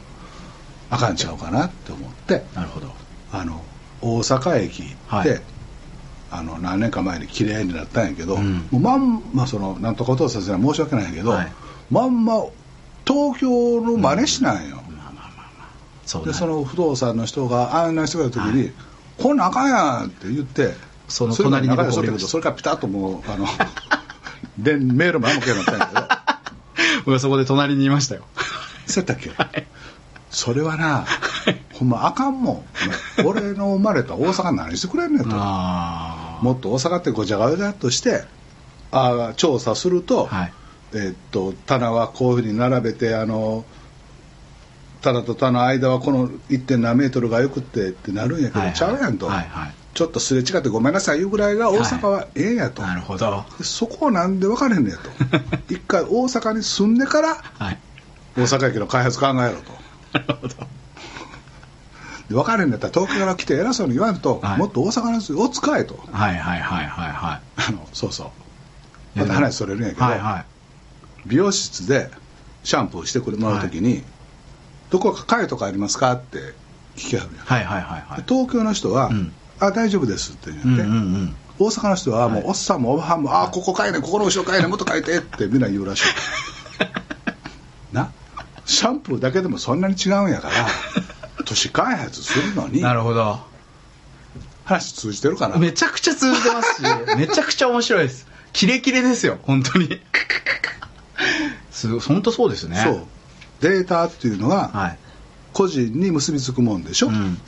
[0.90, 2.92] あかんちゃうかなって思ってなるほど。
[3.32, 3.62] あの
[4.02, 5.42] 大阪駅で、はい。
[6.32, 8.68] あの何年か前に綺麗になったんやけど、うん。
[8.72, 11.52] もうまんまそのなんとかお父さんには申し訳ないんやけど、はい。
[11.90, 12.44] まんま
[13.06, 14.70] 東京の真似しなん。
[14.70, 14.82] よ、
[16.06, 16.28] そうね。
[16.28, 18.72] でその不動産の人が案内してくれた時に
[19.18, 20.74] 「こんなんあかんやん」って言って
[21.08, 21.76] その隣に
[22.20, 23.48] それからピタッともうあの
[24.58, 26.05] でメールも何も来なかったんやけど
[27.06, 28.24] 僕はそこで隣にいましたよ。
[28.88, 29.32] そうやったっけ、
[30.30, 31.06] それはな
[31.74, 32.66] ほんまあかんも
[33.20, 33.26] ん。
[33.26, 35.30] 俺の生まれた大阪何してくれんねんと。
[35.34, 38.26] あもっと大阪ってごちゃごちゃっとして
[38.92, 40.54] あ調査すると、はい。
[40.94, 43.66] えっと棚はこういうふうに並べてあの
[45.02, 46.78] 棚と棚の間はこの 1.
[46.78, 48.78] 何メートルがよくってってなるんやけど、はいはい。
[48.78, 53.46] ちゃうやんと、はいはいちょっとすれ違ってごめんなさいいうぐらいが大阪はええんやと、なるほど。
[53.58, 55.10] でそこをなんで分かれへんねやと。
[55.74, 57.80] 一回大阪に住んでからはい。
[58.38, 59.72] 大阪駅の開発考えろと。
[60.12, 60.56] なるほど。
[62.28, 64.58] で分かれへんねやったら東京から来て偉そうに言わんと、はい。
[64.58, 65.98] もっと大阪の人を使えと。
[66.12, 68.34] はいはいはいはいはあのそうそ
[69.16, 69.20] う。
[69.20, 70.46] また話それるんやけど、はいはい。
[71.26, 72.12] 美容室で
[72.66, 74.04] シャンプーしてくれもらうときに、
[74.90, 76.12] どこか会とかありますか？
[76.12, 76.54] って
[76.98, 78.18] 聞きはるやん、はいはいはいはい。
[78.18, 80.88] で東京の人は、うんあ大丈夫ですって言ううんうんう
[81.18, 81.36] ん。
[81.58, 86.04] 大阪の人はもう、はいおっさんもおばはんも、あここ書いねここの後ろ書いねもっと書いてってみんな言うらしい。
[87.94, 88.12] な
[88.66, 90.68] シャンプーだけでもそんなに違うんやから
[91.46, 93.40] 都市開発するのになるほど。
[94.66, 95.58] 話通じてるかな。
[95.58, 96.82] めちゃくちゃ通じてますし
[97.18, 98.28] めちゃくちゃ面白いです。
[98.52, 100.02] キレキレですよ本当に。
[101.72, 102.82] す本当そうですね。
[102.84, 103.06] そう。
[103.62, 104.98] データっていうのがはい。
[105.54, 107.40] 個人に結びつくもんでしょ、うん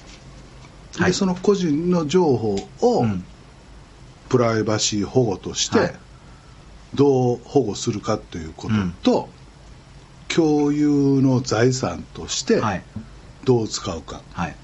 [0.97, 1.11] はい。
[1.11, 3.23] でその個人の情報を、うん。
[4.29, 5.95] プライバシー保護として、はい。
[6.95, 9.29] どう保護するかということと、
[10.27, 12.83] 共有の財産としてはい。
[13.45, 14.55] どう使うか、はい。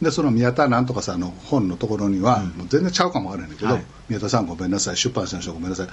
[0.00, 2.48] でその宮田なんとかさんの本のところには、うん。
[2.50, 3.84] もう全然ちゃうかもわからないけど、はい。
[4.08, 5.88] 宮田さんごめんなさい出版社の人ごめんなさい。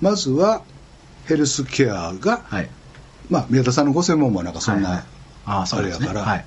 [0.00, 0.62] まずは
[1.26, 2.70] ヘルスケアが、はい。
[3.28, 5.04] まあ、宮田さんのご専門もなんかそんな、
[5.46, 6.38] あれやからはい。
[6.38, 6.44] っ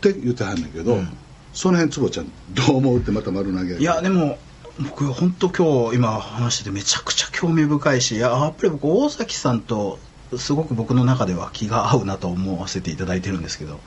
[0.00, 1.16] て言ってはんねんけど、うん
[1.56, 4.38] その辺坪ちゃんどう思うってまた丸投げいやでも
[4.78, 9.98] 僕本当今日今話しててめちゃくちゃ興味深いしいややっぱり僕大崎さんと
[10.36, 13.80] すごく僕の中では気が合うなと思わせていただいてるんですけど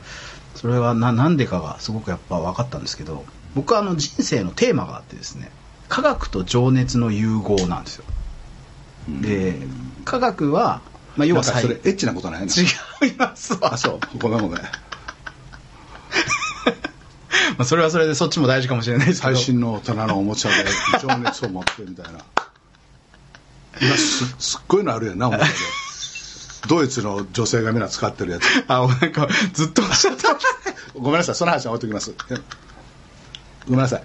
[0.56, 5.52] それはななんでかがすごくやっぱ分かったんですけど僕はあの人生のテーマがあってですね
[5.90, 8.06] 科学と情熱の融合なんですよ。
[9.22, 9.56] で
[10.06, 10.82] 科学は、
[11.18, 13.74] まあ、要は最それエッチなことないな 違いますわ。
[13.74, 14.00] あそう。
[14.18, 14.62] ごめんごめん
[17.58, 19.36] まあそれはそれでそっちも大事かもしれないですけど。
[19.36, 20.56] 最新の大人のおもちゃで
[21.02, 22.20] 情熱を持ってみたいな。
[23.82, 25.52] 今すすっごいのあるやんな おもちゃで。
[26.68, 28.44] ドイツの女性がみんな使ってるやつ。
[28.68, 31.00] あなんかずっとおっしゃってました。
[31.00, 32.14] ごめんなさいその話は置いときます。
[33.66, 34.04] ごめんなさい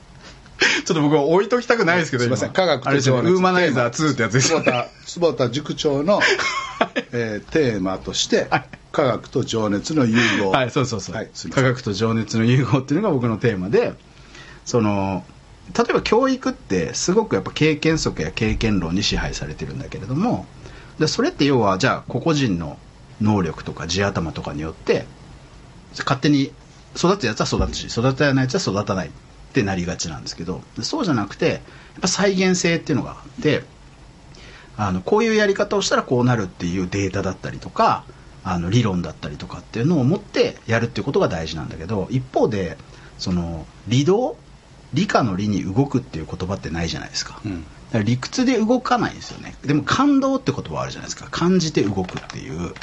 [0.85, 2.51] ちょっと僕は置いときたくないですけど、すいません。
[2.51, 2.55] 今。
[2.55, 3.33] 科学と情熱。
[3.33, 4.53] ウーマナイザー2ってやつです。
[4.53, 6.21] よ坪田坪田塾長の、
[7.13, 8.65] えーテーマとしてはい。
[8.93, 10.51] 科学と情熱の融合。
[10.51, 13.93] はい、そうそうそう、はい科学と情熱の融合っていうのが僕のテーマで
[14.65, 15.25] その
[15.77, 20.47] 例えば教育ってすごくやっぱ経験則や経験論に支配されてるんだけれども
[20.99, 22.79] でそれって要はじゃあ個々人の
[23.21, 25.07] 能力とか地頭とかによって
[25.99, 26.53] 勝手に
[26.97, 29.11] 育つやつは育つし育たないやつは育たない
[29.55, 31.61] ってなりがちなんですけどそうじゃなくてやっ
[32.01, 33.63] ぱ再現性っていうのがあって
[34.77, 38.05] あのこういうやり方をしたらこうなるっていうデータだったりとか
[38.43, 42.77] あの理論だったりとかっていうのを持ってやるっていうことが大事なんだけど一方で
[43.17, 44.37] その理動
[44.93, 47.63] 理科の理に動くっていう言葉ってないじゃないですか,、うん。
[47.63, 49.55] だから理屈で動かないんですよね。
[49.65, 51.29] でも感動って言葉あるじゃないですか。
[51.31, 52.59] 感じて動くっていう。
[52.59, 52.75] だか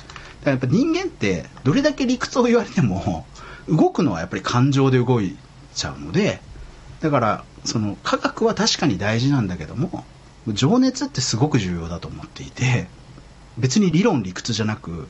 [0.45, 3.25] らやっぱ人間ってどれだけ理屈を言われても
[3.69, 5.37] 動くのはやっぱり感情で動い
[5.73, 6.41] ちゃうので
[7.01, 10.05] だからその科学は確かに大事なんだけども
[10.47, 12.87] 情熱ってすごく重要だと思っていて
[13.57, 15.07] 別に理論理屈じゃなく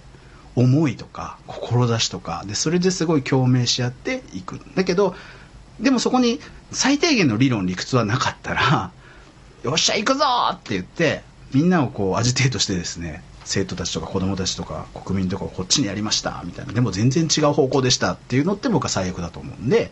[0.56, 5.16] 思いとか志とかでそれですごい共鳴し合っていくだけど
[5.80, 6.40] でもそこに
[6.72, 8.92] 最低限の理論理屈はなかったら
[9.64, 11.24] 「よっしゃ行くぞ!」って言って
[11.54, 19.92] みんなをこうアジテートしてですね生徒たちとか子供たちとか国民とかをこっちにやりましたみたいなでも全然違う方向でしたっていうのって僕は最悪だと思うんで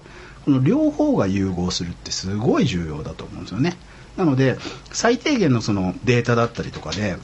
[0.49, 3.77] この両方が融合するってすごい重要だと思うんですよね。
[4.17, 4.57] なので
[4.91, 7.17] 最低限のそのデータだったりとかで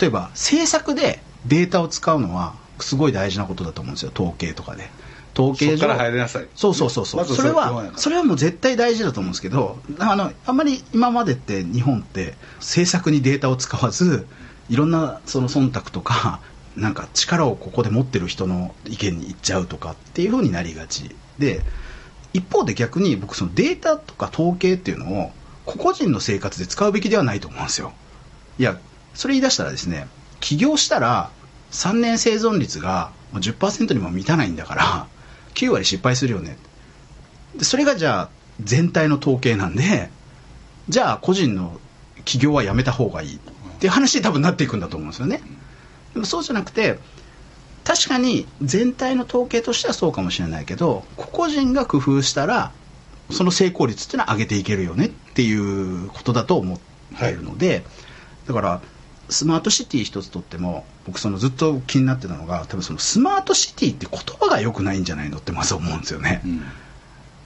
[0.00, 4.12] 例えば政策でデータを使うのはすごい大事なことだと思うんですよ。
[4.14, 4.88] 統計とかで。
[5.34, 6.48] 統計上そっから入りなさい。
[6.54, 14.26] そうそうそうそう、まずそれはそれはもう絶対大事だと思うんですけどあのあんまり今までって日本って政策にデータを使わず
[14.70, 16.40] いろんなその忖度とか
[16.76, 21.62] なんか力をここで持ってる人の意見に言っちゃうとかっていうふうになりがちで
[22.38, 25.32] 一方で逆に僕そのデータとか統計っていうのを
[25.66, 27.92] 個々人の生活で使うべきではないと思うんですよ。
[28.58, 28.78] いや
[29.14, 30.08] それ言い出したらですね
[30.40, 31.30] 起業したら
[31.72, 35.06] 3年生存率が10%にも満たないんだから
[35.54, 36.56] 9割失敗するよね。
[37.56, 38.30] でそれがじゃあ
[38.62, 40.10] 全体の統計なんで
[40.88, 41.80] じゃあ個人の
[42.24, 43.38] 起業はやめた方がいいっ
[43.78, 45.42] ていう話に多分なっていくんだと思うんですよね。
[46.14, 46.98] でもそうじゃなくて
[47.88, 52.70] 確かに全体の統計としてはそうかもしれないけど個々人が工夫したら
[53.30, 56.78] その成功率っていうのは上げていけるよねっていうことだと思っ
[57.18, 57.84] ているので、
[58.46, 58.82] だから
[59.30, 66.62] スマートシティ一つとっても僕そのずっと気になってたのが多分そのスマートシティって言葉が良くないんじゃないのってまず思うんですよね、うん。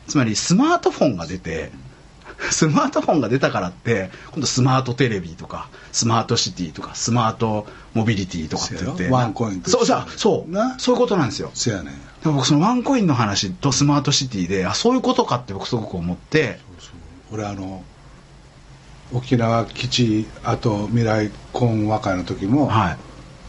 [0.08, 1.70] つまりスマートフォンが出て
[2.50, 9.08] スマートフォンが出たからって今度スマートテレビとかスマートシティとかスマートモビリティとかって言って。
[9.08, 10.50] ワンコインそうそうそう。
[10.50, 10.78] な？
[10.78, 11.50] そういうことなんですよ。
[11.54, 11.94] せやねん。
[12.22, 16.58] でも僕そのワンコインの話とスマートシティであそういうことかって僕すごく思って。
[17.30, 17.82] 俺あの
[19.12, 22.96] 沖縄基地あと未来婚和解の時も、はい。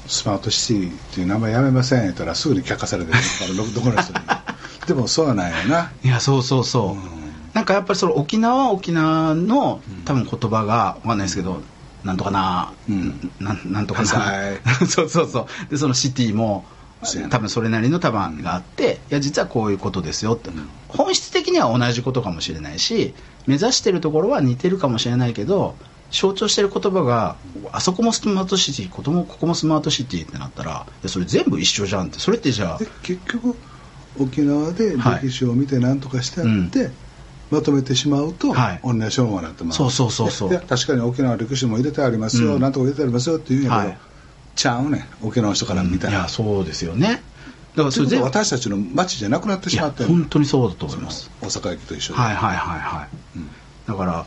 [0.07, 4.19] スマートシティっていう名前やめません言ったらすぐに却下されてるからどどこの人に
[4.87, 5.91] でもそうなんやな。
[6.03, 7.22] いやそうそうそう、うん
[7.53, 11.61] なんかやっぱりその沖縄は沖縄の多分言葉が分かんないですけど、
[12.03, 13.31] なんとかな、うん。
[13.39, 15.69] なんなんとかはな そうそうそう。
[15.69, 16.65] でそのシティも
[17.29, 20.53] 多分それなりの多分があって、いや実はこういうことですよって、ん。
[20.87, 23.13] 本質的には同じことかもしれないし
[23.47, 25.75] 目指してるところは似てるかもしれないけど
[26.11, 27.35] 象徴してる言葉が
[27.71, 32.19] あそこもスマートシティここもここもスマートシティってなったらそれ全部一緒じゃんって。
[32.19, 33.55] それってじゃあで結局
[34.19, 36.91] 沖縄で歴史を見て何とかしてあって、
[37.53, 38.81] まとめてしまうと、はい。
[38.83, 40.31] 同じようになってますそうそうそう。
[40.31, 43.97] そう確かに沖縄の歴史も入れてありますよ、うんなんとか入れてありますよって言うんやけど、はい。
[44.55, 47.23] ちゃうねん沖縄の人から見たら、いやそうですよね。
[47.75, 50.03] だからそれ私たちの町じゃなくなってしまって。
[50.03, 51.31] る本当にそうだと思います。
[51.41, 53.49] 大阪駅と一緒で、はいはいはいはい、うん。
[53.87, 54.25] だから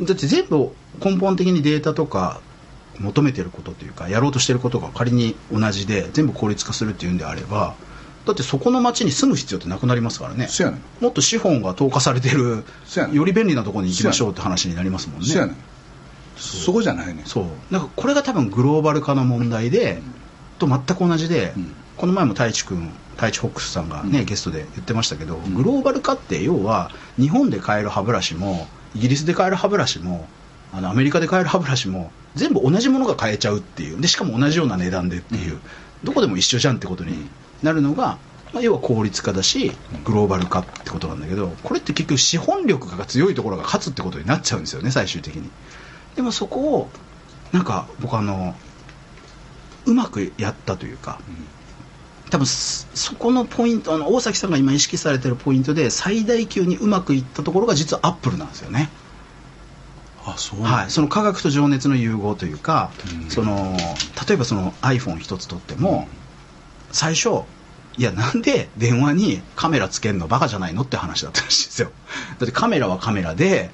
[0.00, 0.70] だって全部
[1.04, 2.40] 根本的にデータとか
[2.98, 7.74] 求めてることというかやろうとしてることが仮に同じで全部効率化するっていうんであれば
[8.26, 10.48] だってそこの町に住む必要ってなくなりますからね。
[11.00, 12.64] もっと資本が投下されてる
[13.12, 15.56] より便利なところに行きましょうって話になりますもんね。
[16.36, 17.24] そこじゃないねん。
[17.24, 17.44] そう。
[17.70, 20.00] なんかこれが多分グローバル化の問題で、
[20.58, 21.74] と全く同じで、うん。
[21.96, 24.24] この前も太一君太一ホックスさんがね、うん。
[24.24, 30.26] ゲストで言ってましたけど、グローバル化って要は日本で買える歯ブラシもイギリスで買える歯ブラシも
[30.72, 34.00] あのアメリカで買える歯ブラシも全部同じものが買えちゃうっていう。
[34.00, 35.60] でしかも同じような値段でっていう、
[36.02, 37.28] どこでも一緒じゃんってことに
[37.62, 38.18] なるのが、
[38.52, 39.72] まあ、要は効率化だし
[40.04, 45.50] グローバル化ってことなんだけどこれって結局資本力が強いところが勝つってことになっちゃうんですよね最終的に。
[46.16, 46.88] でもそこを
[47.52, 48.54] なんか僕あの
[49.86, 51.18] うまくやったというか、
[52.30, 58.90] 多分そそこのポイントあの大崎さんが今意識されてるポイントで最大級にうまくいったところが実はアップルなんですよね、
[60.24, 60.62] あそう。
[60.62, 62.90] はい、その科学と情熱の融合というか、
[63.22, 63.30] うん。
[63.30, 63.76] その
[64.28, 66.08] 例えばその iPhone 一つとっても、
[66.92, 67.42] 最初
[67.98, 71.90] いやなんで電話にカメラつけるのバカじゃないのって話だったらしいんですよ。
[72.38, 73.70] だってカメラはカメラで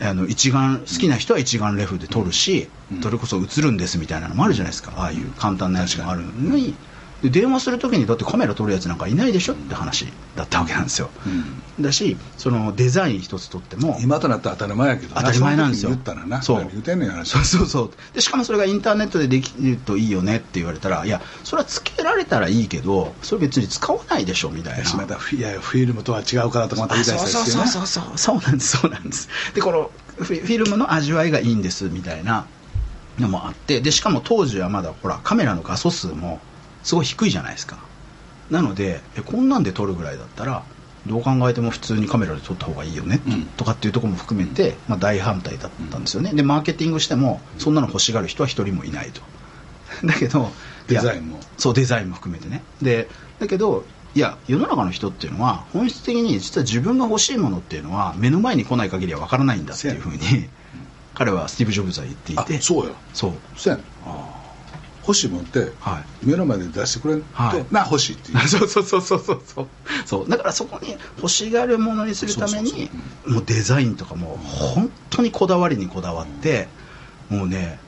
[0.00, 3.02] あの一眼好きな人は一眼レフで撮るし、うん。
[3.02, 4.92] それこそ映るんですみたいなのもあるじゃないですか。
[4.96, 6.74] ああいう簡単なやつもあるのに
[7.22, 10.06] で電話するときにだってカメラ撮るやつなんかいないでしょって話
[10.36, 11.10] だったわけなんですよ、
[11.78, 11.84] うん。
[11.84, 15.20] だしそのデザイン一つとっても今となったら当たり前やけどな。
[15.20, 15.90] 当たり前なんですよ。
[15.90, 16.42] 言ったらな。
[16.42, 16.58] そう。
[16.58, 17.90] 何言うてんねんやなそうそうそう。
[18.14, 24.78] でしかもそれがインターネットでできるといいよねって言われたらいやそれはつけられたらいいけどそれ別に使わないでしょみたいな。
[24.80, 28.18] やしまたフィいやフィルムとは違うからとかまた言い出したりしてそうなそうそうそう。
[28.18, 29.28] そうなんですそうなんです。
[29.54, 32.46] でこのフィルムの味わいがいいんですみたいな
[33.18, 36.40] のもあってでしかも当時はまだほらカメラの画素数も
[36.82, 37.78] すごい低いじゃないですか。
[38.50, 40.64] なのでえこんなんで撮るぐらいだったら
[41.06, 43.42] どう考えても普通にカメラで撮った方がいいよね、うん。
[43.56, 46.32] とかっていうところも含めて、まあ、大反対だったんですよね。
[46.34, 49.22] でマーケティングしてもそんなの欲しがる人は一人もいないと。
[50.04, 50.50] だけど
[50.88, 51.40] デザインも。
[51.56, 52.62] そうデザインも含めてね。
[52.82, 60.48] でだけどいや世の中の人っていうのは本質的に実は自分が欲しいものっていうのは目の前に来ない限りは分からないんだっていうふうに
[61.14, 62.92] 彼はスティーブ・ジョブズは言っていあてそうや。
[63.14, 63.32] そう。
[63.56, 63.82] そうやね。
[63.82, 64.39] ん
[65.10, 66.26] 欲しいもんってはい。
[66.26, 67.66] 目の前で出してくれんと、はい。
[67.72, 68.38] な欲しいっていう。
[68.48, 69.42] そうそうそうそうそう。
[69.44, 69.66] そう。
[70.06, 72.90] そうだからそこに欲しがるものにするために
[73.26, 76.68] もうデザインとかも本当にこだわりにこだわって
[77.28, 77.78] もうね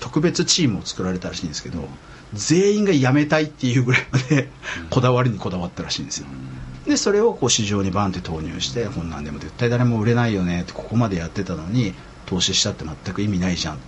[0.00, 1.88] 特別チームを作られたらしいんですけど
[2.34, 4.48] 全員が辞めたいっていうぐらいまで
[4.90, 6.26] こだわりにこだわったらしいんですよ。
[6.86, 11.94] でそれをこう市場にバンって投入してこんなんでも絶対誰も売れないよねってここまでやってたのに
[12.26, 13.78] 投資したって全く意味ないじゃんっ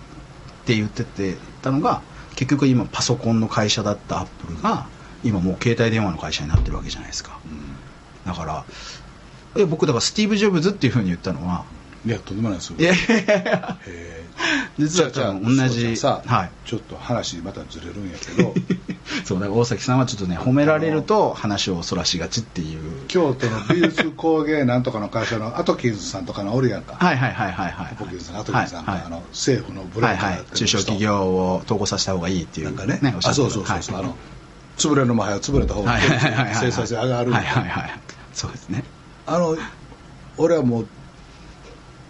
[0.65, 2.01] て言っててたのが
[2.35, 4.87] 結局今パソコンの会社だったアップルが
[5.23, 7.39] 今もう携帯電話の会社になってるわけじゃないですか。
[8.25, 8.65] だから
[9.57, 11.65] え僕だからスティーブ・ジョブズっていうふうに言ったのは
[12.05, 12.77] いやとんでもないですよ。
[12.79, 13.77] いやいやいや。
[13.87, 14.25] へー
[14.77, 16.51] 実は多分同じさあ、はい。
[16.65, 18.53] ちょっと話またずれるんやけど。
[19.23, 23.07] そうだから大崎さんはちょっとね褒められると話をそらしがちっていう。
[23.07, 30.43] 京都の美術工芸なんとかの会社のアトキンズさんとかのおるやんか、はいはいはいはいはいアトキンズさんアトキンズさんが、はいはいあの政府のブロはいはい。
[30.53, 32.67] 中小企業を統合させた方がいいっていう。
[32.67, 32.99] なんかね。
[33.15, 34.05] おっしゃってるあそうそうそうそう、はい。
[34.05, 34.15] あの
[34.77, 35.97] 潰れるのも早潰れた方が
[36.53, 37.99] 生産性上がるはいはいはい。
[38.33, 38.83] そうですね。
[39.25, 39.57] あの
[40.37, 40.87] 俺はもう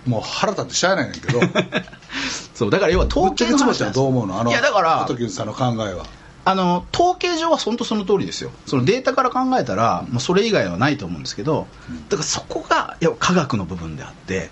[0.05, 1.39] もう腹立ってしゃあないねんけど。
[2.53, 6.05] そうだから要は統計の話なんですんどう思うのあのいやだからアトキンズさんの考えは。
[6.47, 8.51] あの統計上は本当その通りですよ。
[8.67, 11.65] そのデータから考えたら、もうそれ以外はないと思うんですけど、
[12.07, 14.51] だからそこがいや科学の部分であって、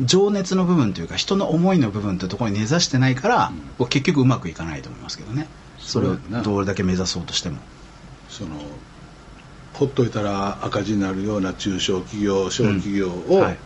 [0.00, 5.46] 情熱の部分というか人の思いの部分というところに根ざしてないから、僕結局うまくいかないと思いますけどね。
[5.78, 7.58] それをどれだけ目指そうとしても。
[8.30, 8.56] その
[9.74, 13.58] ほっといたら赤字になるような中小企業小企業をはい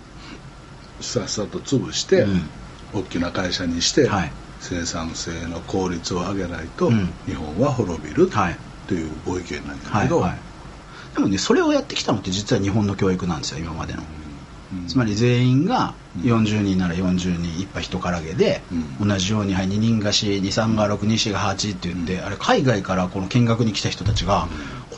[1.00, 2.42] さっさと潰して、うん。
[2.94, 4.32] 大きな会社にして、はい。
[4.60, 7.08] 生産性の効率を上げないと、うん。
[7.26, 8.56] 日本は滅びるはい。
[8.88, 14.02] というご意見なんだけど、はいはい、でもねそれをやってきたのって実は日本の教育なんですよ今までの、
[14.72, 14.88] うん。
[14.88, 18.62] つまり全員が40人なら40人一杯一からげで、
[19.00, 19.08] うん。
[19.08, 24.48] 同じように、はい、2人貸し23が6二4が8って言って、あれ海外からこの見学に来た人たちが、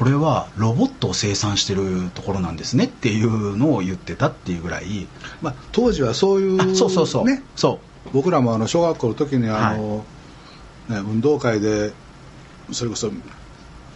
[0.01, 5.07] これはロボットを生産してるところなんですねっていうのを言ってたっていうぐらい、
[5.43, 10.07] まあ、当時はそういう、あそうそうそう、ね、そ僕らもあの小学校の時にあの、
[10.89, 11.93] ね、運動会で
[12.73, 13.11] それこそ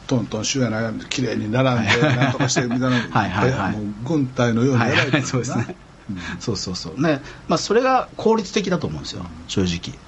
[0.07, 2.17] トントンシュやな綺麗に並んではい。
[2.19, 3.77] なんとかしてみたいな はいはいはい。
[4.05, 5.75] 軍隊のようう、はいにやられてるそうですね、
[6.11, 7.01] うんそうそうそう。
[7.01, 9.25] ねまあ、それが効率的だと思うんですよ。
[9.49, 9.99] 正直。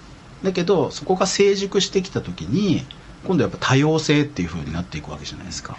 [0.42, 2.84] だけどそこが成熟してきた時に
[3.26, 5.76] 今度やっぱ多様性っていう風になっていくわけじゃないですか。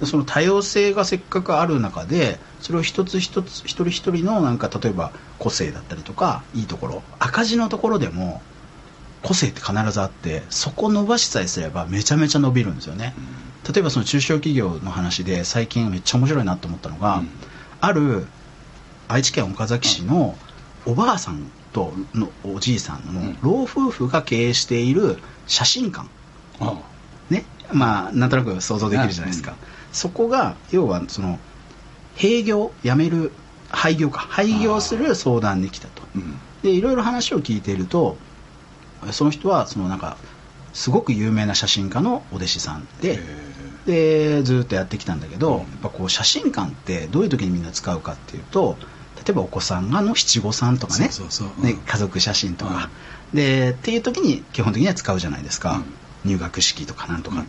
[0.00, 8.40] でその多様性がせっかくある中でそれを一つ一つ一人一人のなんか例えば個性だったりとかいいところ赤字のところでも
[9.22, 13.14] 個性って必ずあってそこ伸ばしさえすればめちゃめちゃ伸びるんですよね、
[13.72, 17.28] 例えばその中小企業の話で最近めっちゃ面白いなと思ったのが、うん。
[17.80, 18.26] ある
[19.08, 20.36] 愛知県岡崎市の
[20.86, 23.38] おばあさんとのおじいさんのうん。
[23.42, 26.08] 老夫婦が経営している写真館。
[26.60, 26.78] あ
[27.30, 29.54] ねまあなんとなく想像できるじゃないですか、
[29.92, 31.38] そこが要はその
[32.16, 33.32] 閉業やめる
[33.70, 34.20] 廃業か。
[34.20, 36.02] 廃業する相談に来たと。
[36.16, 36.38] うん。
[36.62, 38.16] でいろいろ話を聞いていると
[39.12, 40.16] その人はそのなんか
[40.74, 43.18] すごく有名な写真家のお弟子さんで
[43.86, 48.76] でずっとやってきたんだけど、やっぱこう写真館ってどういう時にみんな使うかっていうと
[49.16, 51.08] 例えばお子さんがの七五三とかね。
[51.62, 51.76] ねうん。
[51.78, 52.90] 家族写真とか、
[53.32, 55.82] でっていう時に基本的には使うじゃないですか、
[56.24, 57.44] 入学式とかなんとか、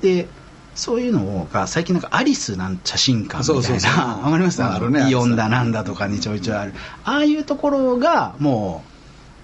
[0.00, 0.26] で
[0.74, 4.16] そういうのが最近なんかアリスなん写真館みたいな。
[4.22, 4.62] わかります？
[4.62, 6.74] あるねイオンだなんだとかにちょいちょいある。
[7.04, 8.82] ああいうところがも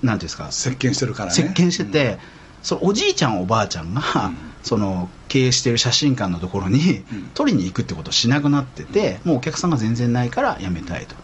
[0.03, 0.51] うなんていうんですか？
[0.51, 1.35] 席巻してるからね。
[1.35, 2.19] 席巻してて、
[2.63, 4.37] そのおじいちゃんおばあちゃんが、うん。
[4.63, 7.31] その経営している写真館のところに、うん。
[7.35, 11.15] 取りに行くってことをしなくなってて、もうお客さんが全然ないからやめたいと、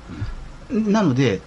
[0.73, 1.41] なので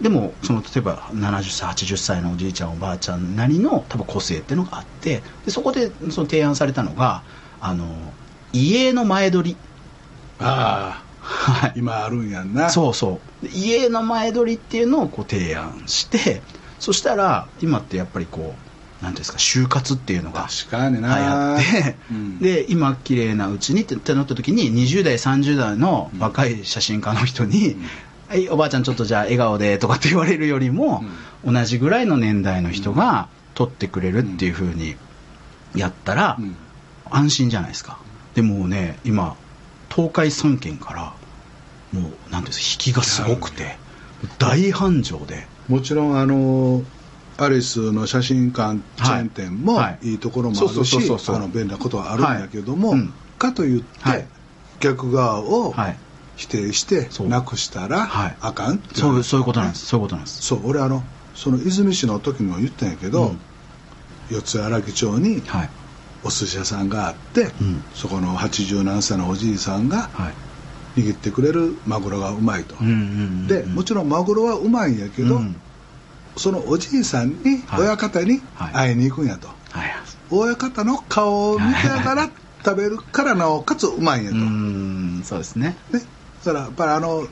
[0.00, 7.22] でもその例えば70歳80歳のおじいちゃんおばあちゃんなりの多分個性っていうのがあってでそこでその提案されたのが
[7.60, 7.86] あの
[8.52, 9.56] 家の前撮り。
[10.38, 11.70] あはい。
[11.70, 12.70] あ今あるんやんな。
[12.70, 13.46] そうそう。
[13.46, 16.42] で家の前撮りっていうのをこう提案して
[16.78, 18.54] そしたら今ってやっぱりこ
[19.00, 21.54] うなんていうんですか就活っていうのが流な。
[21.54, 22.38] 行って、うん。
[22.38, 27.76] で今綺麗なうちにってってなった時に20代30代の若い写真家の人に
[28.28, 31.02] 「はいおばあちゃんちょっとじゃあ笑顔で」とかって言われるよりも、
[31.46, 34.96] 同じぐらいの年代の人が撮ってくれるっていう風に
[35.74, 36.56] やったら、うん。
[37.10, 37.98] 安心じゃないですか。
[38.34, 39.34] でもうね今
[39.88, 41.14] 東海3県から
[41.98, 43.78] もうなんていうんですか引きがすごくて
[44.38, 45.46] 大繁盛で。
[45.68, 46.82] もちろんあの
[47.38, 50.10] アリスの写真館チェーン店もはい。
[50.10, 50.14] い。
[50.14, 51.36] いところもあそうそうるしそうそうそう。
[51.36, 52.94] あの便利なことはあるんだけども、
[53.38, 54.26] かといって、はい。
[54.80, 55.96] 逆側をはい
[56.38, 57.28] 否定してそう。
[57.28, 58.36] なくしたらはい。
[58.40, 59.86] あかんそうそういうことなんです。
[59.86, 60.42] そういうことなんです。
[60.42, 61.02] そう俺あの
[61.34, 63.38] その泉市の時にも言ったんやけど、うん。
[64.30, 65.70] 四谷荒木町にはい。
[66.24, 67.82] お寿司屋さんがあって、うん。
[67.94, 71.00] そこの80何歳のおじいさんがはい。
[71.00, 72.74] 握ってくれるマグロがうまいと、
[73.46, 75.56] でもちろんマグロはうまいんやけど、うん。
[76.36, 77.80] そのおじいさんにはい。
[77.82, 78.72] 親方にはい。
[78.72, 79.54] 会いに行くんやと、は
[79.86, 79.90] い。
[80.30, 82.30] 親方の顔を見ながら
[82.64, 85.76] 食べるからなおかつうまいんやうと、そうですね
[86.52, 87.26] だからやっぱりあの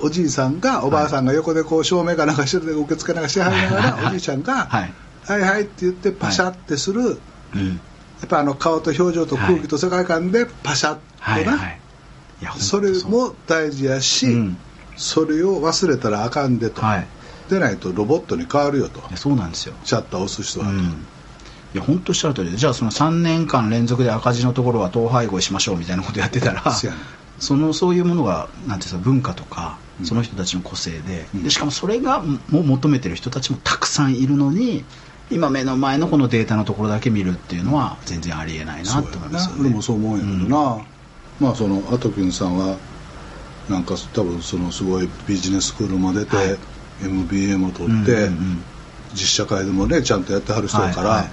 [0.00, 4.92] おじいさんがおばあさんが横でこう照明かなんかしてるで受付なんかしはりながらおじいちゃんが「はい。
[5.24, 7.18] はいはい」って言ってパシャってする、
[7.54, 7.68] うん。
[7.68, 14.56] やっぱあの顔と表情と空気と世界観でパシャッとな、それうも大事やし、うん。
[14.96, 17.06] それを忘れたらあかんでと、はい。
[17.48, 19.00] でないとロボットに変わるよと。
[19.16, 19.74] そうなんですよ。
[19.84, 21.06] シャッター押す人はと、うん。
[21.74, 26.62] いや本当おっしゃる通りでじゃあその3年間連続で赤字のところは統廃合しましょうみたいなことやってたら
[27.38, 30.06] そのそういうものがなんていうか文化とかうん。
[30.06, 31.42] その人たちの個性で,、うん。
[31.44, 34.84] でしかもそれがも求めてる人たちもたくさんいるのに
[35.30, 39.60] 今目の前のこのデータのところだけ見るっていうのは全然ありえないなと思いますよね。
[39.62, 40.84] 俺もそう思うんやけどな、
[41.40, 42.76] まあそのアトキンさんは
[43.68, 46.58] なんか多分そのすごいビジネススクールも出て、はい。
[47.02, 48.64] MBA も取うんって、うんうん
[49.14, 51.24] 実社会でもねちゃんとやってはる人やから、はいは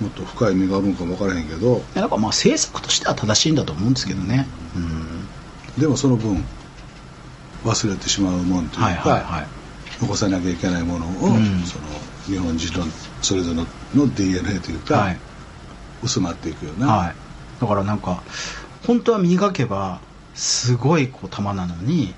[0.00, 0.02] い。
[0.02, 1.82] もっと深い意味があるんかも分からへんけど。
[1.94, 4.46] なんかまあ政策としては正しいんだと思うんですけどね、
[4.76, 5.26] うん
[5.78, 6.44] でもその分
[7.64, 9.46] 忘れてしまうもんというか、はいはいはい。
[10.00, 11.62] 残さなきゃいけないものを、うん。
[11.64, 11.84] その
[12.26, 12.86] 日本人の
[13.22, 13.56] それぞれ
[13.94, 15.18] の DNA というか、はい。
[16.02, 17.14] 薄まっていくよな、はい、
[17.60, 18.22] だからなんか
[18.86, 20.00] 本当は磨けば
[20.34, 22.14] すごいこう球なのに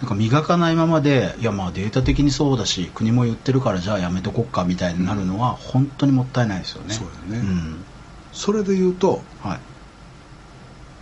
[0.00, 6.94] なんか磨かないままでいやまあデータ的にそうだし国も言ってるからじゃあやめとこっかみたいになるのは本当にもったいないですよね。
[6.94, 7.48] そうだよね。
[7.48, 7.84] ん。
[8.32, 9.60] それで言うとはい。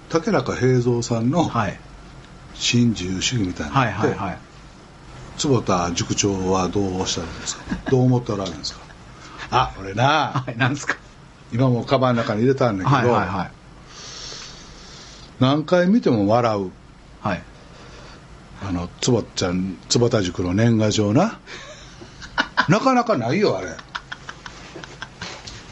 [0.09, 1.78] 竹中平蔵さんのはい
[2.59, 4.38] 新自由主義みたいなのはいって、はいはい。
[5.38, 7.64] 坪田塾長はどうおっしゃるんですか？
[7.90, 8.80] どう思っておられるんですか？
[9.50, 10.04] あ俺な。
[10.44, 10.96] はいなんですか？
[11.52, 13.50] 今もカバンの中に入れたんだけど、はいはいはい。
[15.38, 16.70] 何回見ても笑う。
[17.20, 17.42] はい。
[18.66, 21.38] あの坪ちゃん坪田塾の年賀状な。
[22.68, 23.68] なかなかないよあれ。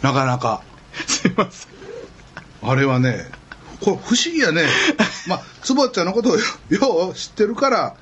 [0.03, 0.62] なかなか。
[1.09, 2.70] すいません。
[2.70, 3.30] あれはね
[3.80, 4.66] これ不思議やね。
[5.26, 7.97] まあ坪ちゃんのことをよよう知ってるから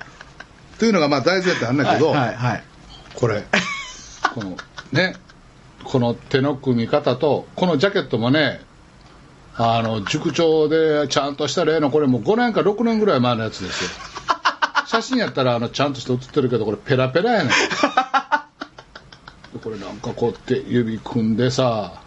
[0.77, 2.63] というのがまあ大前提あんだけど、はいはいはい。
[3.15, 3.43] これ。
[4.33, 4.57] この
[4.91, 5.15] ね。
[5.83, 8.61] この手の組み方とこのジャケットもね
[9.55, 13.89] あの塾長でちゃんとした例のこれもう5年か6年ぐらい前のやつですよ。
[14.87, 17.47] 写真やったらあのちゃんとして写ってるけどこれペラペラやねん。
[19.53, 22.02] でこれなんかこうやって指組んでさ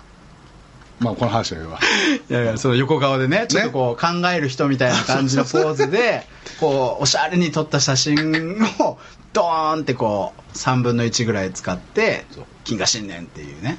[0.98, 1.78] まあこの話は言うわ。
[2.30, 6.26] いやいやその横顔でねちょっとこう考える人みたいな感じのポーズで
[6.60, 8.98] こうおしゃれに撮った写真を
[9.32, 12.24] ドーンってこう3分の1ぐらい使って
[12.64, 13.78] 金河新年っていうね。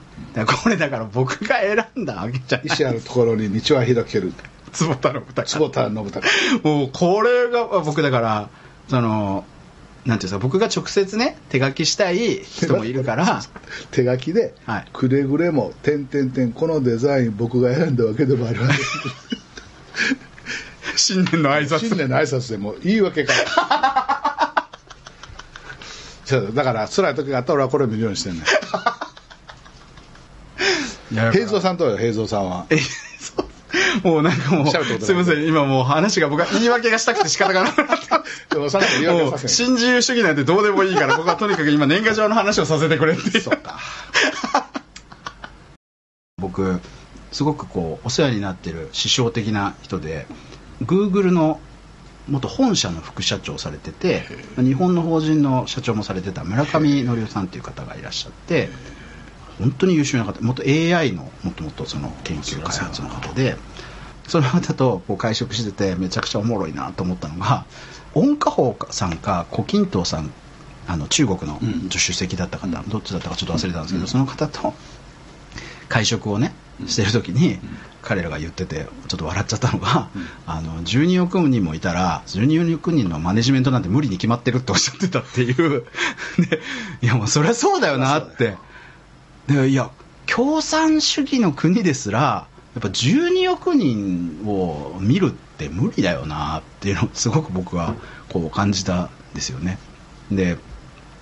[0.61, 4.34] これだから僕が選んだわけじゃない石あるところに道は開ける。
[4.72, 6.22] 坪田の歌坪田信孝。
[6.61, 8.49] もうこれが僕だから
[8.88, 9.45] その
[10.07, 13.41] なんていうんですか僕が直接ね手書きしたい人もいるから。
[13.91, 18.77] 手書きではい「くれぐれも点点点このデザイン僕が選んだわけでもありません」
[20.95, 24.67] 新年の挨新年の挨拶でも言い訳から。
[26.23, 28.43] そうだから辛い時があったら俺はこれ見るようにしてんねん。
[31.31, 32.65] 平蔵さんとよ平蔵さんは
[34.03, 35.47] もうなんかもうすいません。
[35.47, 38.69] 今もう話が僕は言い訳がしたくて仕方がなくなった でも
[39.47, 43.79] 新自由主義なんてどうでもいいから僕はとにかく今年賀状の話をさせてくれってそうか。
[46.41, 46.79] 僕
[47.31, 50.27] すごくこうお世話になってる師匠的な人で
[50.83, 51.59] Google の
[52.29, 54.23] 元本社の副社長をされてて
[54.57, 58.69] 日本の法人の社長もされてた村上則夫さんっていう方がいらっしゃって
[59.59, 63.57] 本当に優秀な方元 AI のもともとその研究開発の方で
[64.27, 67.65] その方とこう会食しててめちゃくちゃおもろいなと思ったのが
[68.13, 70.31] 温家宝さんか胡錦涛さん
[70.87, 74.73] あの中国の主席だった方、どっちだったかちょっと忘れたんですけど、その方と
[75.89, 76.53] 会食をね
[76.87, 77.59] してる時に、
[78.01, 80.09] 彼らが言っててちょっと笑っちゃったのが、
[80.45, 85.85] あの12億人もいたら12億人のマネジメントなんて無理に決まってるっておっしゃってたっていう。
[86.49, 86.61] で
[87.01, 88.55] いやもうそりゃそうだよなって
[89.47, 89.89] でいや
[90.25, 97.95] 共産主義の国ですらやっぱ12億人を見るって無理だよなっていうのをすごく僕は
[98.29, 99.79] こう感じたんですよね。
[100.31, 100.57] で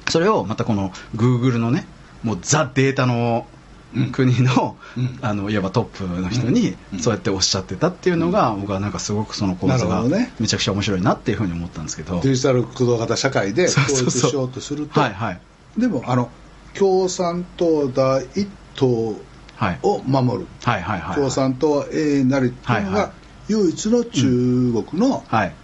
[0.10, 1.88] それをまたこの Google のね
[2.24, 3.48] もうザ・データの
[4.12, 4.76] 国の,、
[5.22, 10.04] あのいわばトップの人にそうやっておっしゃってたっていうのが、僕はなんかすごくその構図が
[10.40, 12.20] めちゃくちゃ面白いなっていうふうに思ったんですけど。
[12.20, 15.00] デジタル駆動型社会で統一しようとすると。
[15.00, 15.42] はいはい。
[15.78, 16.30] でもあの
[16.78, 19.16] 共産党第一党
[19.56, 19.80] はい。
[19.84, 21.16] を守る、はいはいはい。
[21.16, 23.14] 共産党は永遠なりっていうのが
[23.48, 25.56] 唯一の中国のはい。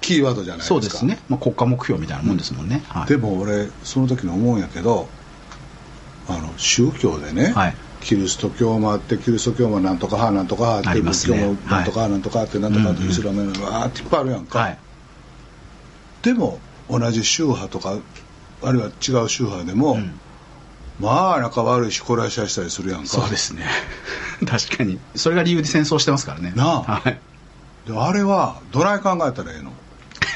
[0.00, 3.06] キーワードじゃないですか、そうですね、まあ、国家目標みたいなもんですもんね、はい。
[3.06, 5.08] でも俺その時に思うんやけど
[6.26, 7.76] あの宗教でね、はい。
[8.00, 14.78] キリスト教もあってキリスト教もなんとか派なんとか派って仏教もなんとか派なんとかってなんとかってイスラムのわーっていっぱいあるやんか、はい。
[16.22, 16.58] でも
[16.88, 17.98] 同じ宗派とか
[18.62, 20.20] あるいは違う宗派でも、うん
[21.00, 23.06] まあ仲悪いし殺し合いしたりするやんか。
[23.06, 23.64] そうですね。
[24.46, 24.98] 確かに。
[25.14, 26.52] それが理由で戦争してますからね。
[26.54, 26.82] なあ。
[26.82, 27.18] はい。
[27.86, 29.72] であれはどない考えたらええの。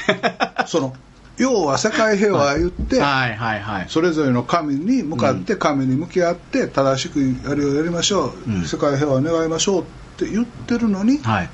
[0.67, 0.95] その
[1.37, 3.85] 要は世界平和言って、はいはいはい。
[3.89, 8.65] それぞれの神に向かって神に向き合って正しくやりをやりましょう、うん。
[8.65, 9.85] 世界平和を願いましょうっ
[10.17, 11.49] て言ってるのにはい。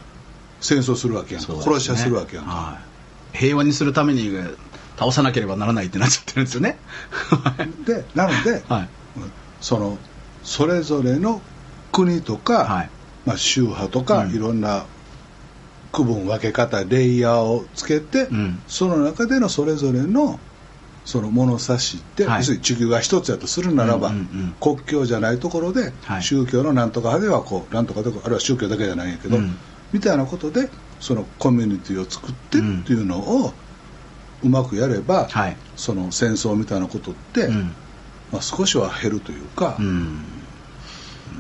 [0.62, 1.62] 戦争するわけやんか、ね。
[1.62, 2.80] 殺し合いするわけやんか、は
[3.34, 4.32] い、平和にするために
[4.98, 6.78] 倒さなければならないってなっちゃってるんですよね。
[7.88, 8.90] でなので、 はい
[9.62, 9.98] その
[10.44, 11.42] それぞれの
[11.92, 12.90] 国とか、はい。
[13.26, 14.36] まあ、宗派とか、うん。
[14.36, 14.86] いろんな
[15.92, 18.62] 区分分け方レイヤーをつけて、うん。
[18.68, 20.40] その中でのそれぞれの
[21.06, 22.40] その物差しって、はい。
[22.40, 24.56] 要するに地球が一つやとするならば、うんうんうん。
[24.60, 26.24] 国境じゃないところで、はい。
[26.24, 29.56] 宗教のなんとか派ではこうなんとかであるいは宗教だけじゃないんやけど、うん。
[29.94, 33.54] みたいなことでそのコミュニティを作ってっていうのを
[34.44, 35.58] うまくやれば、はい。
[35.76, 37.76] その戦争みたいなことって、うん
[38.32, 40.26] まあ、少しは減るというか、うん。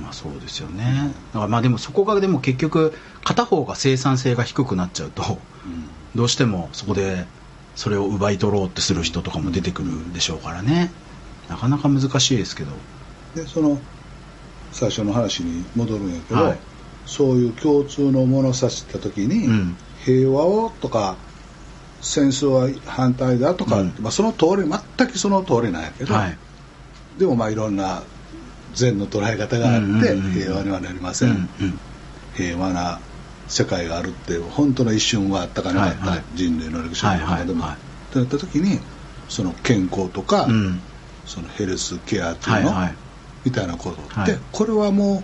[0.01, 1.13] まあそうですよね。
[1.33, 5.23] だからまあでもそこがでも結局片方が生産性が低くなっちゃうと
[6.15, 7.25] どうしてもそこで
[7.75, 10.91] それを奪い取ろうってする人とかも出てくるでしょうからね。
[11.49, 12.71] なかなか難しいですけど。
[13.35, 13.81] でその
[14.71, 16.59] 最初の話に戻るんやけど、はい。
[17.05, 19.77] そういう共通の物差しった時に、うん。
[20.05, 21.17] 平和をとか
[22.01, 23.93] 戦争は反対だとか、うん。
[23.99, 26.37] まあ、その通り全くその通りなんやけど、はい
[27.17, 28.03] でもまあいろんな
[28.73, 31.79] 善の捉え方があって、平和にはなりません、うんうん。
[32.35, 32.99] 平和な
[33.47, 36.23] 世界があるって本当の一瞬はあったかなかった、はいはい。
[36.35, 37.77] 人類の歴史の中でも、はいはいはい。
[37.77, 38.79] ってなった時に
[39.29, 40.81] その健康とか、うん
[41.23, 42.95] そのヘルスケアっていうの、はいはい。
[43.45, 44.39] みたいなことって、はい。
[44.51, 45.23] これはもう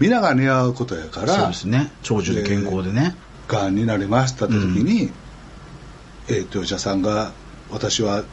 [0.00, 1.92] 皆が似合うことやからそうですね。
[2.02, 3.14] 長寿で健康でね。
[3.46, 5.10] がんになりましたって時に、
[6.28, 7.32] えーとお医者さんが
[7.70, 8.24] 私は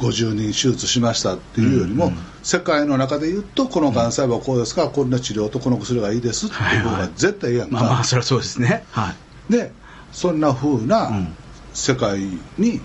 [0.00, 2.18] 50人手術しましたっていうよりも、うんうん。
[2.42, 8.86] 世界の中で言うとこのがん細胞はこうですから、こんな治療とこの薬がいいですっていう方が絶対いいやんか、まあまあそれはそうですね。
[8.90, 9.14] は
[9.48, 9.52] い。
[9.52, 9.72] で
[10.12, 11.36] そんな風うなん。
[11.72, 12.20] 世界
[12.58, 12.80] に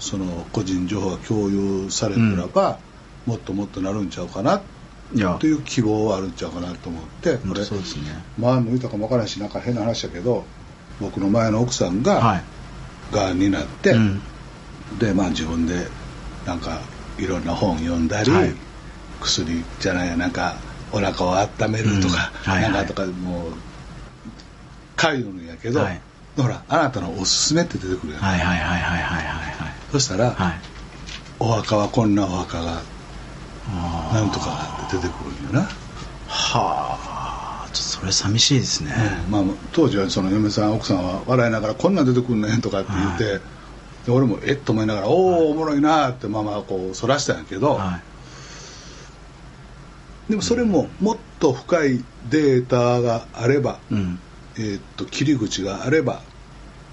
[0.00, 2.78] その個人情報が共有されたらば、
[3.26, 4.60] もっともっとなるんちゃうかな
[5.38, 7.64] という希望はあるんちゃうかなと思ってこれ。
[7.64, 8.22] そうですね。
[8.38, 10.44] 前も言ったかもわからないしなんか変な話だけど
[11.00, 13.14] 僕の前の奥さんはがい。
[13.14, 14.20] がんになって、うん。
[14.98, 15.86] でまあ自分で
[16.44, 16.80] なんか
[17.18, 18.54] いろんな本読んだり、はい。
[19.20, 20.60] 薬じゃないやなんか
[20.92, 22.52] お腹を温めるとか、うん。
[22.52, 22.72] はいはい。
[22.72, 23.52] なんかとかもう
[25.00, 26.00] 書いてるんやけど、はい。
[26.36, 29.24] ほらあなたのおすすめって出てくるやん、はいはいはいはいはいはい。
[29.24, 30.54] はいそしたら、はい。
[31.38, 32.82] お墓はこんなお墓が
[34.12, 35.68] なんとかって出てくるんよな、
[36.26, 38.92] はあそれ寂しいですね、
[39.28, 39.42] まあ、
[39.72, 43.40] 当時はその嫁さん奥さんは笑いながら「こんなん出てくんねん」とかって言って、は
[44.06, 44.56] で俺もえっ？
[44.56, 48.00] と思いながら「おおおもろいな」ってまあまあこうそらしたんやけど、は
[50.28, 50.30] い。
[50.30, 54.18] でもそれももっと深いデータがあれば、うん。
[54.56, 56.22] えーっと切り口があれば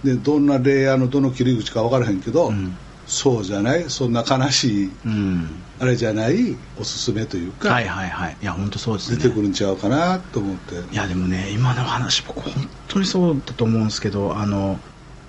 [0.03, 2.76] でどんなレイヤーのどの切り口か分からへんけど、うん。
[3.05, 5.49] そうじゃないそんな悲しいうん。
[5.80, 8.38] あれじゃないおすすめというか、はいはいはい。
[8.41, 9.18] いや本当そうですね。
[9.18, 10.76] 出てくるんちゃうかなと思って。
[10.93, 14.80] いやでもね今の話僕本当にそうだと思うんですけどあの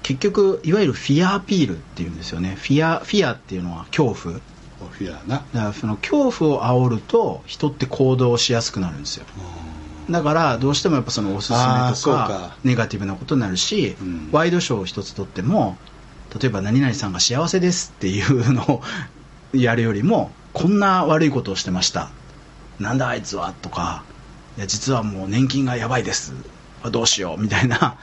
[0.02, 2.56] 結局いわゆるフィアアピールっていうんですよね。
[2.56, 4.34] フィアフィアっていうのは恐怖。
[4.34, 4.46] だか
[4.90, 5.44] フィアな。
[5.52, 9.26] らその恐怖を煽ると人って行動しやすくなるんですよ。
[10.10, 14.28] だからどうしてもやっぱそのおすすめとかネガティブなことになるし、うん。
[14.32, 15.76] ワイドショーを一つとっても
[16.40, 18.82] 例えば何々さんが幸せですっていうのを
[19.54, 22.10] やるよりもこんな悪いことをしてました。
[22.80, 24.02] なんだあいつはとか
[24.56, 26.32] いや実はもう年金がやばいです。
[26.90, 27.40] どうしよう。
[27.40, 27.96] みたいな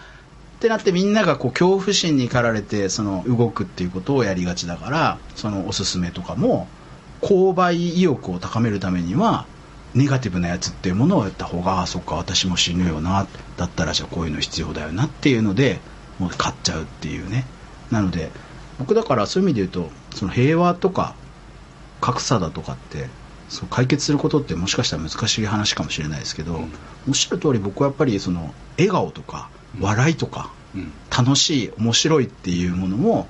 [0.59, 6.67] ってなってみんながこう恐怖心に駆られてその動くっていうことをやりがちだからそのおすすめとかも
[7.21, 9.45] 購買意欲を高めるためには
[9.95, 15.79] ネガティブなやつっていうものをやった方がそっか私も死ぬよなだったらじゃあこういうの必要だよなっていうので
[16.19, 17.45] もう買っちゃうっていうね。
[17.89, 18.29] なので
[18.79, 21.15] 僕だからそういう意味で言うとその平和とか
[22.01, 23.07] 格差だとかって
[23.47, 26.71] そう解決することってもしかしたら難しい話かもしれないですけど、うん
[27.07, 29.49] おっしゃる通り僕はやっぱりその笑顔とか
[29.79, 30.91] 笑いとか、うん。
[31.15, 33.27] 楽しい面白いっていうものを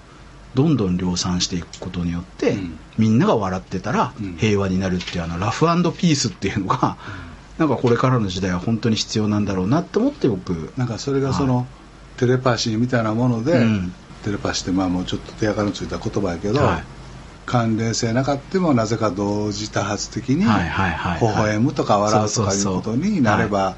[0.55, 2.79] どんどん量産していくことによって、うん。
[2.97, 4.35] みんなが笑ってたらうん。
[4.37, 6.97] 平和になるっていうあのラフピースっていうのが、
[7.57, 11.67] なんかこれからの時代は本当に必要なんだろうなって思って僕なんかそれがその、
[12.17, 13.93] テレパシーみたいなもので、うん。
[14.23, 16.83] テレパシーってまあもうちょっと手垢のついた言葉やけど、はい。
[17.45, 21.33] 関連性なかってもなぜか同時多発的に微はいはいはいはい。
[21.33, 23.75] 笑むとか笑うとかいうことになれば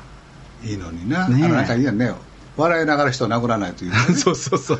[0.63, 2.11] いいのにな、ねえあのなんかいいやんね
[2.57, 4.79] 笑いながら人を殴らないという、ね、 そうそうそう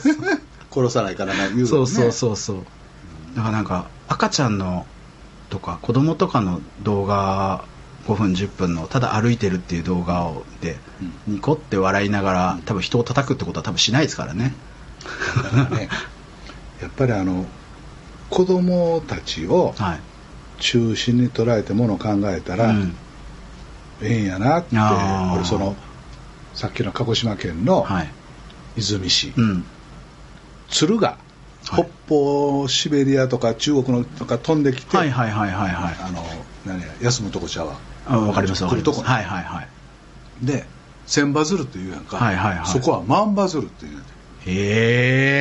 [0.71, 1.65] 殺さないからな言うよね。
[1.67, 2.57] そうそうそうそう。
[3.35, 4.85] だからなんか赤ちゃんの
[5.49, 7.65] とか子供とかの動画
[8.07, 10.77] 5分10分のただ歩いてるっていう動画をで
[11.27, 14.53] ニコって笑いながら多分人を叩くってことは多分しないですからね。
[15.43, 15.89] だからね
[16.81, 17.45] やっぱりあの
[18.29, 19.99] 子供たちをはい。
[20.61, 22.95] 中心に捉えてものを考えたら、うん。
[23.99, 24.75] ええんやなって
[25.35, 25.75] 俺その
[26.53, 28.09] さっきの鹿児島県のはい。
[28.77, 29.65] 出水市、うん。
[30.69, 31.17] 鶴が
[31.67, 31.85] はい。
[32.07, 35.95] 北方シベリアとか中国のとか飛んできて、はいはいはいはいはい。
[36.01, 36.23] あの
[36.65, 37.77] 何や休むとこちゃうわ
[38.07, 39.01] あわかりますわかります。
[39.01, 39.67] はいはいはい。
[40.45, 40.65] で
[41.05, 42.67] 千羽鶴っていうやんか、はいはいはい。
[42.67, 44.05] そこは万羽鶴っていうやんへ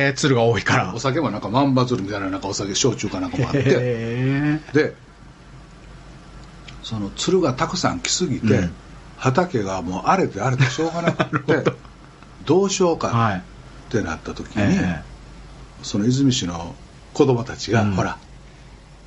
[0.09, 0.93] え鶴が多いから。
[0.93, 4.59] お酒もなんか万羽鶴みたいななんかお酒焼酎かなんかもあって。
[4.73, 4.95] で
[6.83, 8.73] その鶴がたくさん来すぎて、うん
[9.21, 11.63] 畑がもう荒れて荒れてしょうがなくて
[12.41, 12.63] ど。
[12.63, 13.37] うしようかはい。
[13.37, 13.41] っ
[13.87, 15.03] てなった時に、え
[15.83, 16.75] その泉市の
[17.13, 17.91] 子供たちが、うん。
[17.91, 18.17] ほら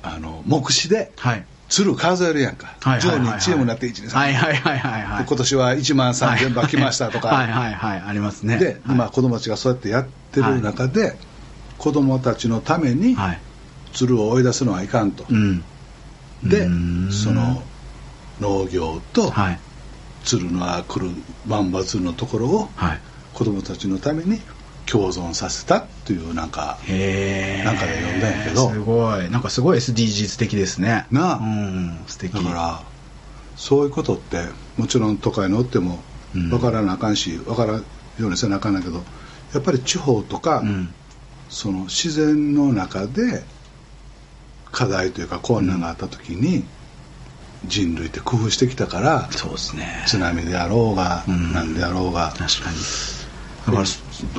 [0.01, 1.45] あの目視でえはい。
[1.67, 2.99] 鶴数えるやんか、はい。
[2.99, 3.09] はい。
[3.09, 3.19] はい。
[3.19, 4.33] はい10人チームになって1 2 3、はい。
[4.33, 4.55] はい。
[4.55, 4.79] はい。
[4.79, 5.01] はい。
[5.01, 5.25] はい。
[5.25, 7.51] 今年は1万3000羽来ましたとか、はい。
[7.51, 7.73] はい。
[7.73, 7.99] はい。
[7.99, 8.57] ありますね。
[8.57, 8.97] で、はい。
[8.97, 11.19] まあ、子供たちがそうやってやってる中で、
[11.77, 13.41] 子供たちのためにはい。
[13.91, 15.65] 鶴を追い出すのはいかんと、うん。
[16.43, 16.67] で
[17.11, 17.63] その
[18.39, 19.59] 農業とはい
[20.25, 21.11] 鶴の来る
[21.47, 23.01] 万羽鶴のところをはい。
[23.33, 24.39] 子供たちのために
[24.85, 28.69] 共存させたっていうなんかなんかで読んだんやけど。
[28.69, 29.29] すごい。
[29.29, 31.05] なんかすごい SDGs 的ですね。
[31.11, 31.37] なあ。
[31.37, 31.99] うん。
[32.07, 32.33] 素敵。
[32.33, 32.83] だから
[33.55, 34.45] そういうことって
[34.77, 35.99] もちろん都会におっても
[36.33, 36.49] うん。
[36.49, 37.83] 分からなあかんし分からんよ
[38.19, 39.03] うにせなあかんないけど
[39.53, 40.93] やっぱり地方とか、うん。
[41.49, 43.43] その自然の中で
[44.71, 46.65] 課題というか困難があった時に
[47.67, 50.03] 人類って工夫してきたからそうですね。
[50.07, 51.53] 津波であろうがうん。
[51.53, 52.33] 何であろうが。
[52.37, 52.77] 確かに。
[53.65, 53.85] だから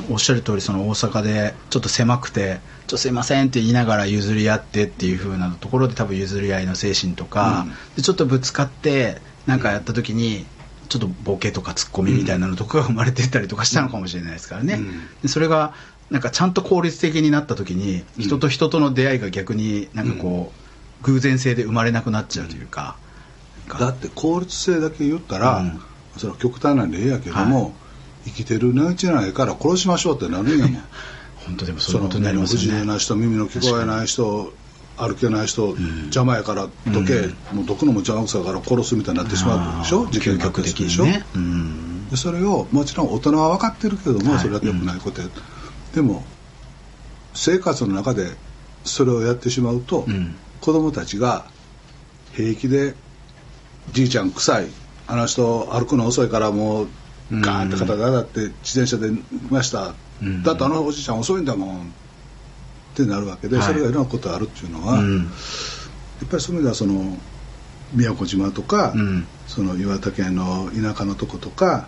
[0.09, 7.73] おっしゃる通りその大阪でちょっと狭くて「ちょっとすいません」って言いながら譲り合ってっていう風なところで多分譲り合いの精神とか、うん。
[7.95, 10.45] でちょっとぶつかってなんかやった時に
[10.87, 14.91] ちょっとボケとかツッコミみたいなのとかが生まれてったりとかしたのかもしれないですからね、うん。
[15.21, 15.73] でそれが
[16.09, 18.23] なんかちゃんと効率的になった時にうん。
[18.23, 22.95] 人と人との出会いが逆になんかこう、偶然性で生まれなくなっちゃうというか
[23.79, 25.81] だって効率性だけ言ったら、うん。
[26.17, 27.71] それは極端なんでええやけども、は
[28.25, 30.83] 生きてる値打ちないから殺しましょうってなるんやもん。
[31.45, 34.53] 本当でもそのいうことになります不自よね由な人耳の聞こえない人
[34.97, 37.57] 歩けない人、邪魔やからどけ、うん。
[37.57, 40.07] もうどくのも邪魔くさいから殺すみたいになってしまうでしょ？
[40.11, 42.09] 事件があった究極的でしょ、にね、うん。
[42.09, 44.39] でそれをもちろん大人は分かってるけども、はい。
[44.41, 45.27] それだけ良くないことや、
[45.93, 46.25] でも
[47.33, 48.35] 生活の中で
[48.83, 50.35] それをやってしまうと、うん。
[50.59, 51.45] 子供たちが
[52.33, 52.95] 平気で
[53.91, 54.67] 「じいちゃん臭い。
[55.07, 56.87] あの人歩くの遅いからもう
[57.31, 60.43] ガーンって肩が当たって自転車で行きました、うん。
[60.43, 61.81] だってあのおじいちゃん遅いんだもん」
[62.93, 63.65] ってなるわけで、はい。
[63.65, 65.17] それがいろんなことあるっていうのは、うん。
[65.19, 65.23] や
[66.25, 67.17] っぱりそういう意味ではその
[67.93, 69.27] 宮古島とか、うん。
[69.47, 71.87] その岩手県の田舎のとことか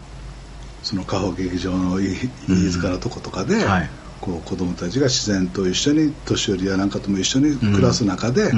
[0.81, 3.89] その下方劇場の飯飯塚のとことかで、はい。
[4.21, 8.51] こう子供たちが自然と一緒に年寄りやなんかとも一緒に暮らす中で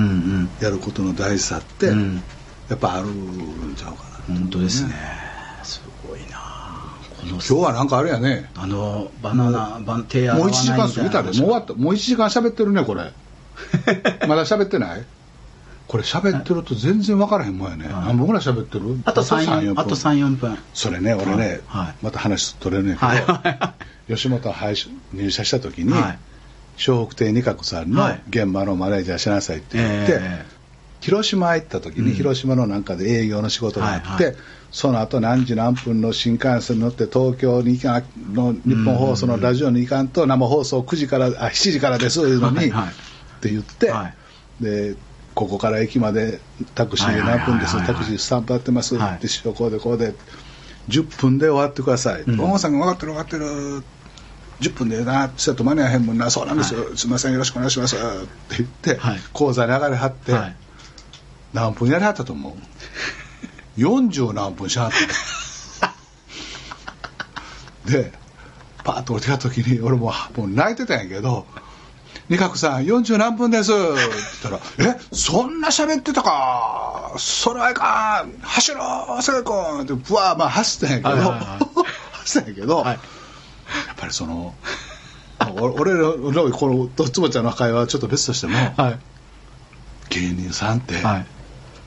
[0.60, 2.24] やることの大事さって、うん
[2.72, 4.36] やっぱあるんちゃうかな。
[4.40, 4.94] 本当ですね。
[5.62, 6.96] すごいな。
[7.22, 8.50] 今日はなんかあれやね。
[8.56, 11.26] あのバナナバン手洗もうわない1時間過ぎたで。
[11.26, 11.74] もう終わった。
[11.74, 13.12] もう1時間喋ってるねこれ。
[14.26, 15.04] まだ喋ってない？
[15.90, 18.06] これ喋ってると全然分からへんもんやね、はい。
[18.06, 19.02] 何分ぐらい喋ってる？
[19.04, 19.80] あと3 4分。
[19.82, 20.58] あと34分。
[20.74, 21.88] それね俺ね、はい。
[21.88, 23.74] はいまた話取れるねんけど、は
[24.08, 26.02] 吉本入し入社した時に、はい。
[26.88, 28.22] 笑福亭仁鶴さんのはい。
[28.30, 30.46] 現場のマネージャーしなさいって言って、え
[31.02, 32.16] 広島行った時に、うん。
[32.16, 34.36] 広島のなんかで営業の仕事があって、はいはい。
[34.72, 42.88] その後何時何分の新幹線に乗って東京に行かの日本放送のラジオに行かんと生放送9時からあ7時からですいうのに、はいはい。
[42.88, 42.91] っ
[43.41, 44.64] て言って、はい。
[44.64, 44.95] で
[45.36, 46.39] ここから駅まで
[46.76, 47.93] タクシーで何分です、はいはいはい。
[47.93, 49.16] はいタクシースタンプやってます、はい。
[49.18, 50.14] って師匠こうでこうで
[50.88, 53.84] 10分で終わってください、うん大野さんが分かってる分かってる。
[54.62, 57.95] 10分でなちょっと間に合わへんもんなそうなんですよ、すみませんよろしくお願いします。
[57.95, 59.20] って言って、はい。
[59.34, 60.56] 講座に流れはって、はい
[61.54, 62.54] 何分やりはったと思う
[63.80, 64.97] ？40何分しはった。
[67.91, 68.14] で
[68.84, 71.47] パーッと落ちた時に俺ももう泣いてたんやけど
[72.30, 73.97] 「二角さん40何分です」って言っ
[74.41, 74.60] たら
[74.95, 77.14] 「えそんな喋ってたか。
[77.18, 78.39] それはいかん。
[78.41, 81.39] 走ろう瀬君」ってぶわーまあ走ったんやけど、はいはいはい。
[82.12, 82.86] 走ったんやけど、はい。
[82.88, 82.97] やっ
[83.97, 84.56] ぱりその
[85.60, 86.14] お俺の
[86.52, 88.99] このとつぼちゃんの会話はちょっと別としても、はい。
[90.10, 91.26] 芸人さんって、はい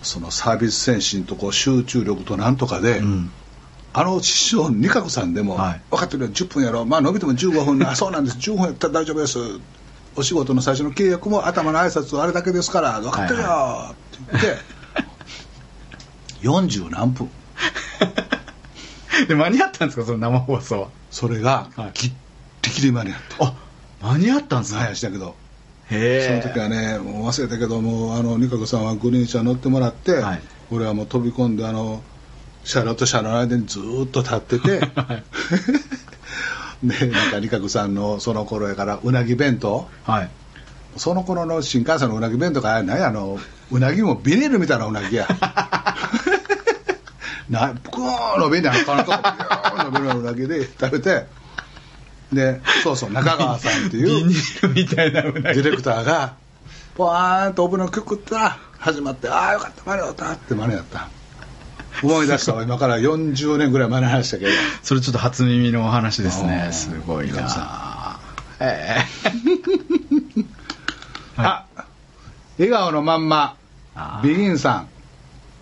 [0.05, 3.31] そのサービス精神とこう集中力となんとかで、うん。
[3.97, 5.81] あの師匠二角さんでも、はい。
[5.91, 6.85] 分かってるよ10分やろ。
[6.85, 8.39] まあ伸びても15分あ そうなんです。
[8.39, 9.39] 15分やったら大丈夫です。
[10.17, 14.59] お仕事の最初の契約も頭の挨拶あれだけですから分かってるよ、はって言って。
[16.43, 17.29] 40何分。
[19.29, 20.89] で間に合ったんですかその生放送は？
[21.11, 21.91] それがはい。
[21.95, 22.13] ぎっ
[22.63, 23.55] りぎり間に合ったあ
[24.03, 24.81] 間に合ったんですか？
[24.81, 25.35] 早したけど
[25.89, 30.41] その時はねもう忘れたけどもうあの二角さんはグリーン車乗ってもらって、はい。
[30.71, 32.03] 俺はもう飛び込んであの
[32.65, 34.81] 車両と車両の間にずーっと立ってて、
[36.83, 39.89] でなんか二角さんのその頃やからうなぎ弁当。
[40.05, 40.31] はい。
[40.97, 43.39] その頃の新幹線のうなぎ弁当が何やあの
[43.71, 45.29] うなぎもビニールみたいなうなぎや。
[47.51, 51.27] なグーン伸びんねん他のとこビューン伸びるうなぎで食べて
[52.35, 54.27] でそうそう中川さんっていう
[54.75, 56.35] みたいなディレクターが
[56.97, 61.09] ポワーンとオープンの曲った始まってああよかったマネやったってマネやった。
[62.03, 64.51] 思い出したわ 今から40年ぐらい前の話したけど。
[64.83, 68.19] それちょっと初耳のお話ですあねーすごいな。
[68.61, 68.97] え
[71.37, 71.65] あ
[72.59, 73.57] 笑顔のまんま
[74.23, 74.89] ビギンさん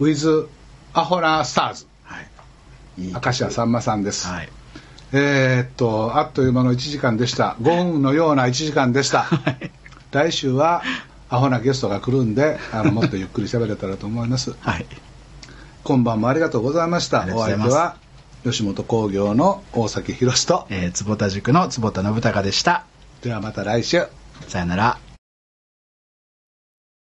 [0.01, 0.47] with
[0.93, 2.29] アホラースターズはい
[2.99, 4.49] 明石家さんまさんです、はい
[5.13, 7.57] えーっとあっという間の1時間でした。
[7.61, 9.71] 5分のような1時間でした、 はい。
[10.11, 10.83] 来週は
[11.29, 14.55] アホなゲストが来るんであのもっとゆっくり喋れたらと思います。
[14.61, 14.87] はい。
[15.85, 17.27] 今晩もありがとうございました。
[17.33, 17.97] お相手は
[18.45, 22.85] 吉本興業の大崎宏とえー坪田塾の坪田信孝でした。
[23.23, 24.07] ではまた来週。
[24.49, 25.12] さよなら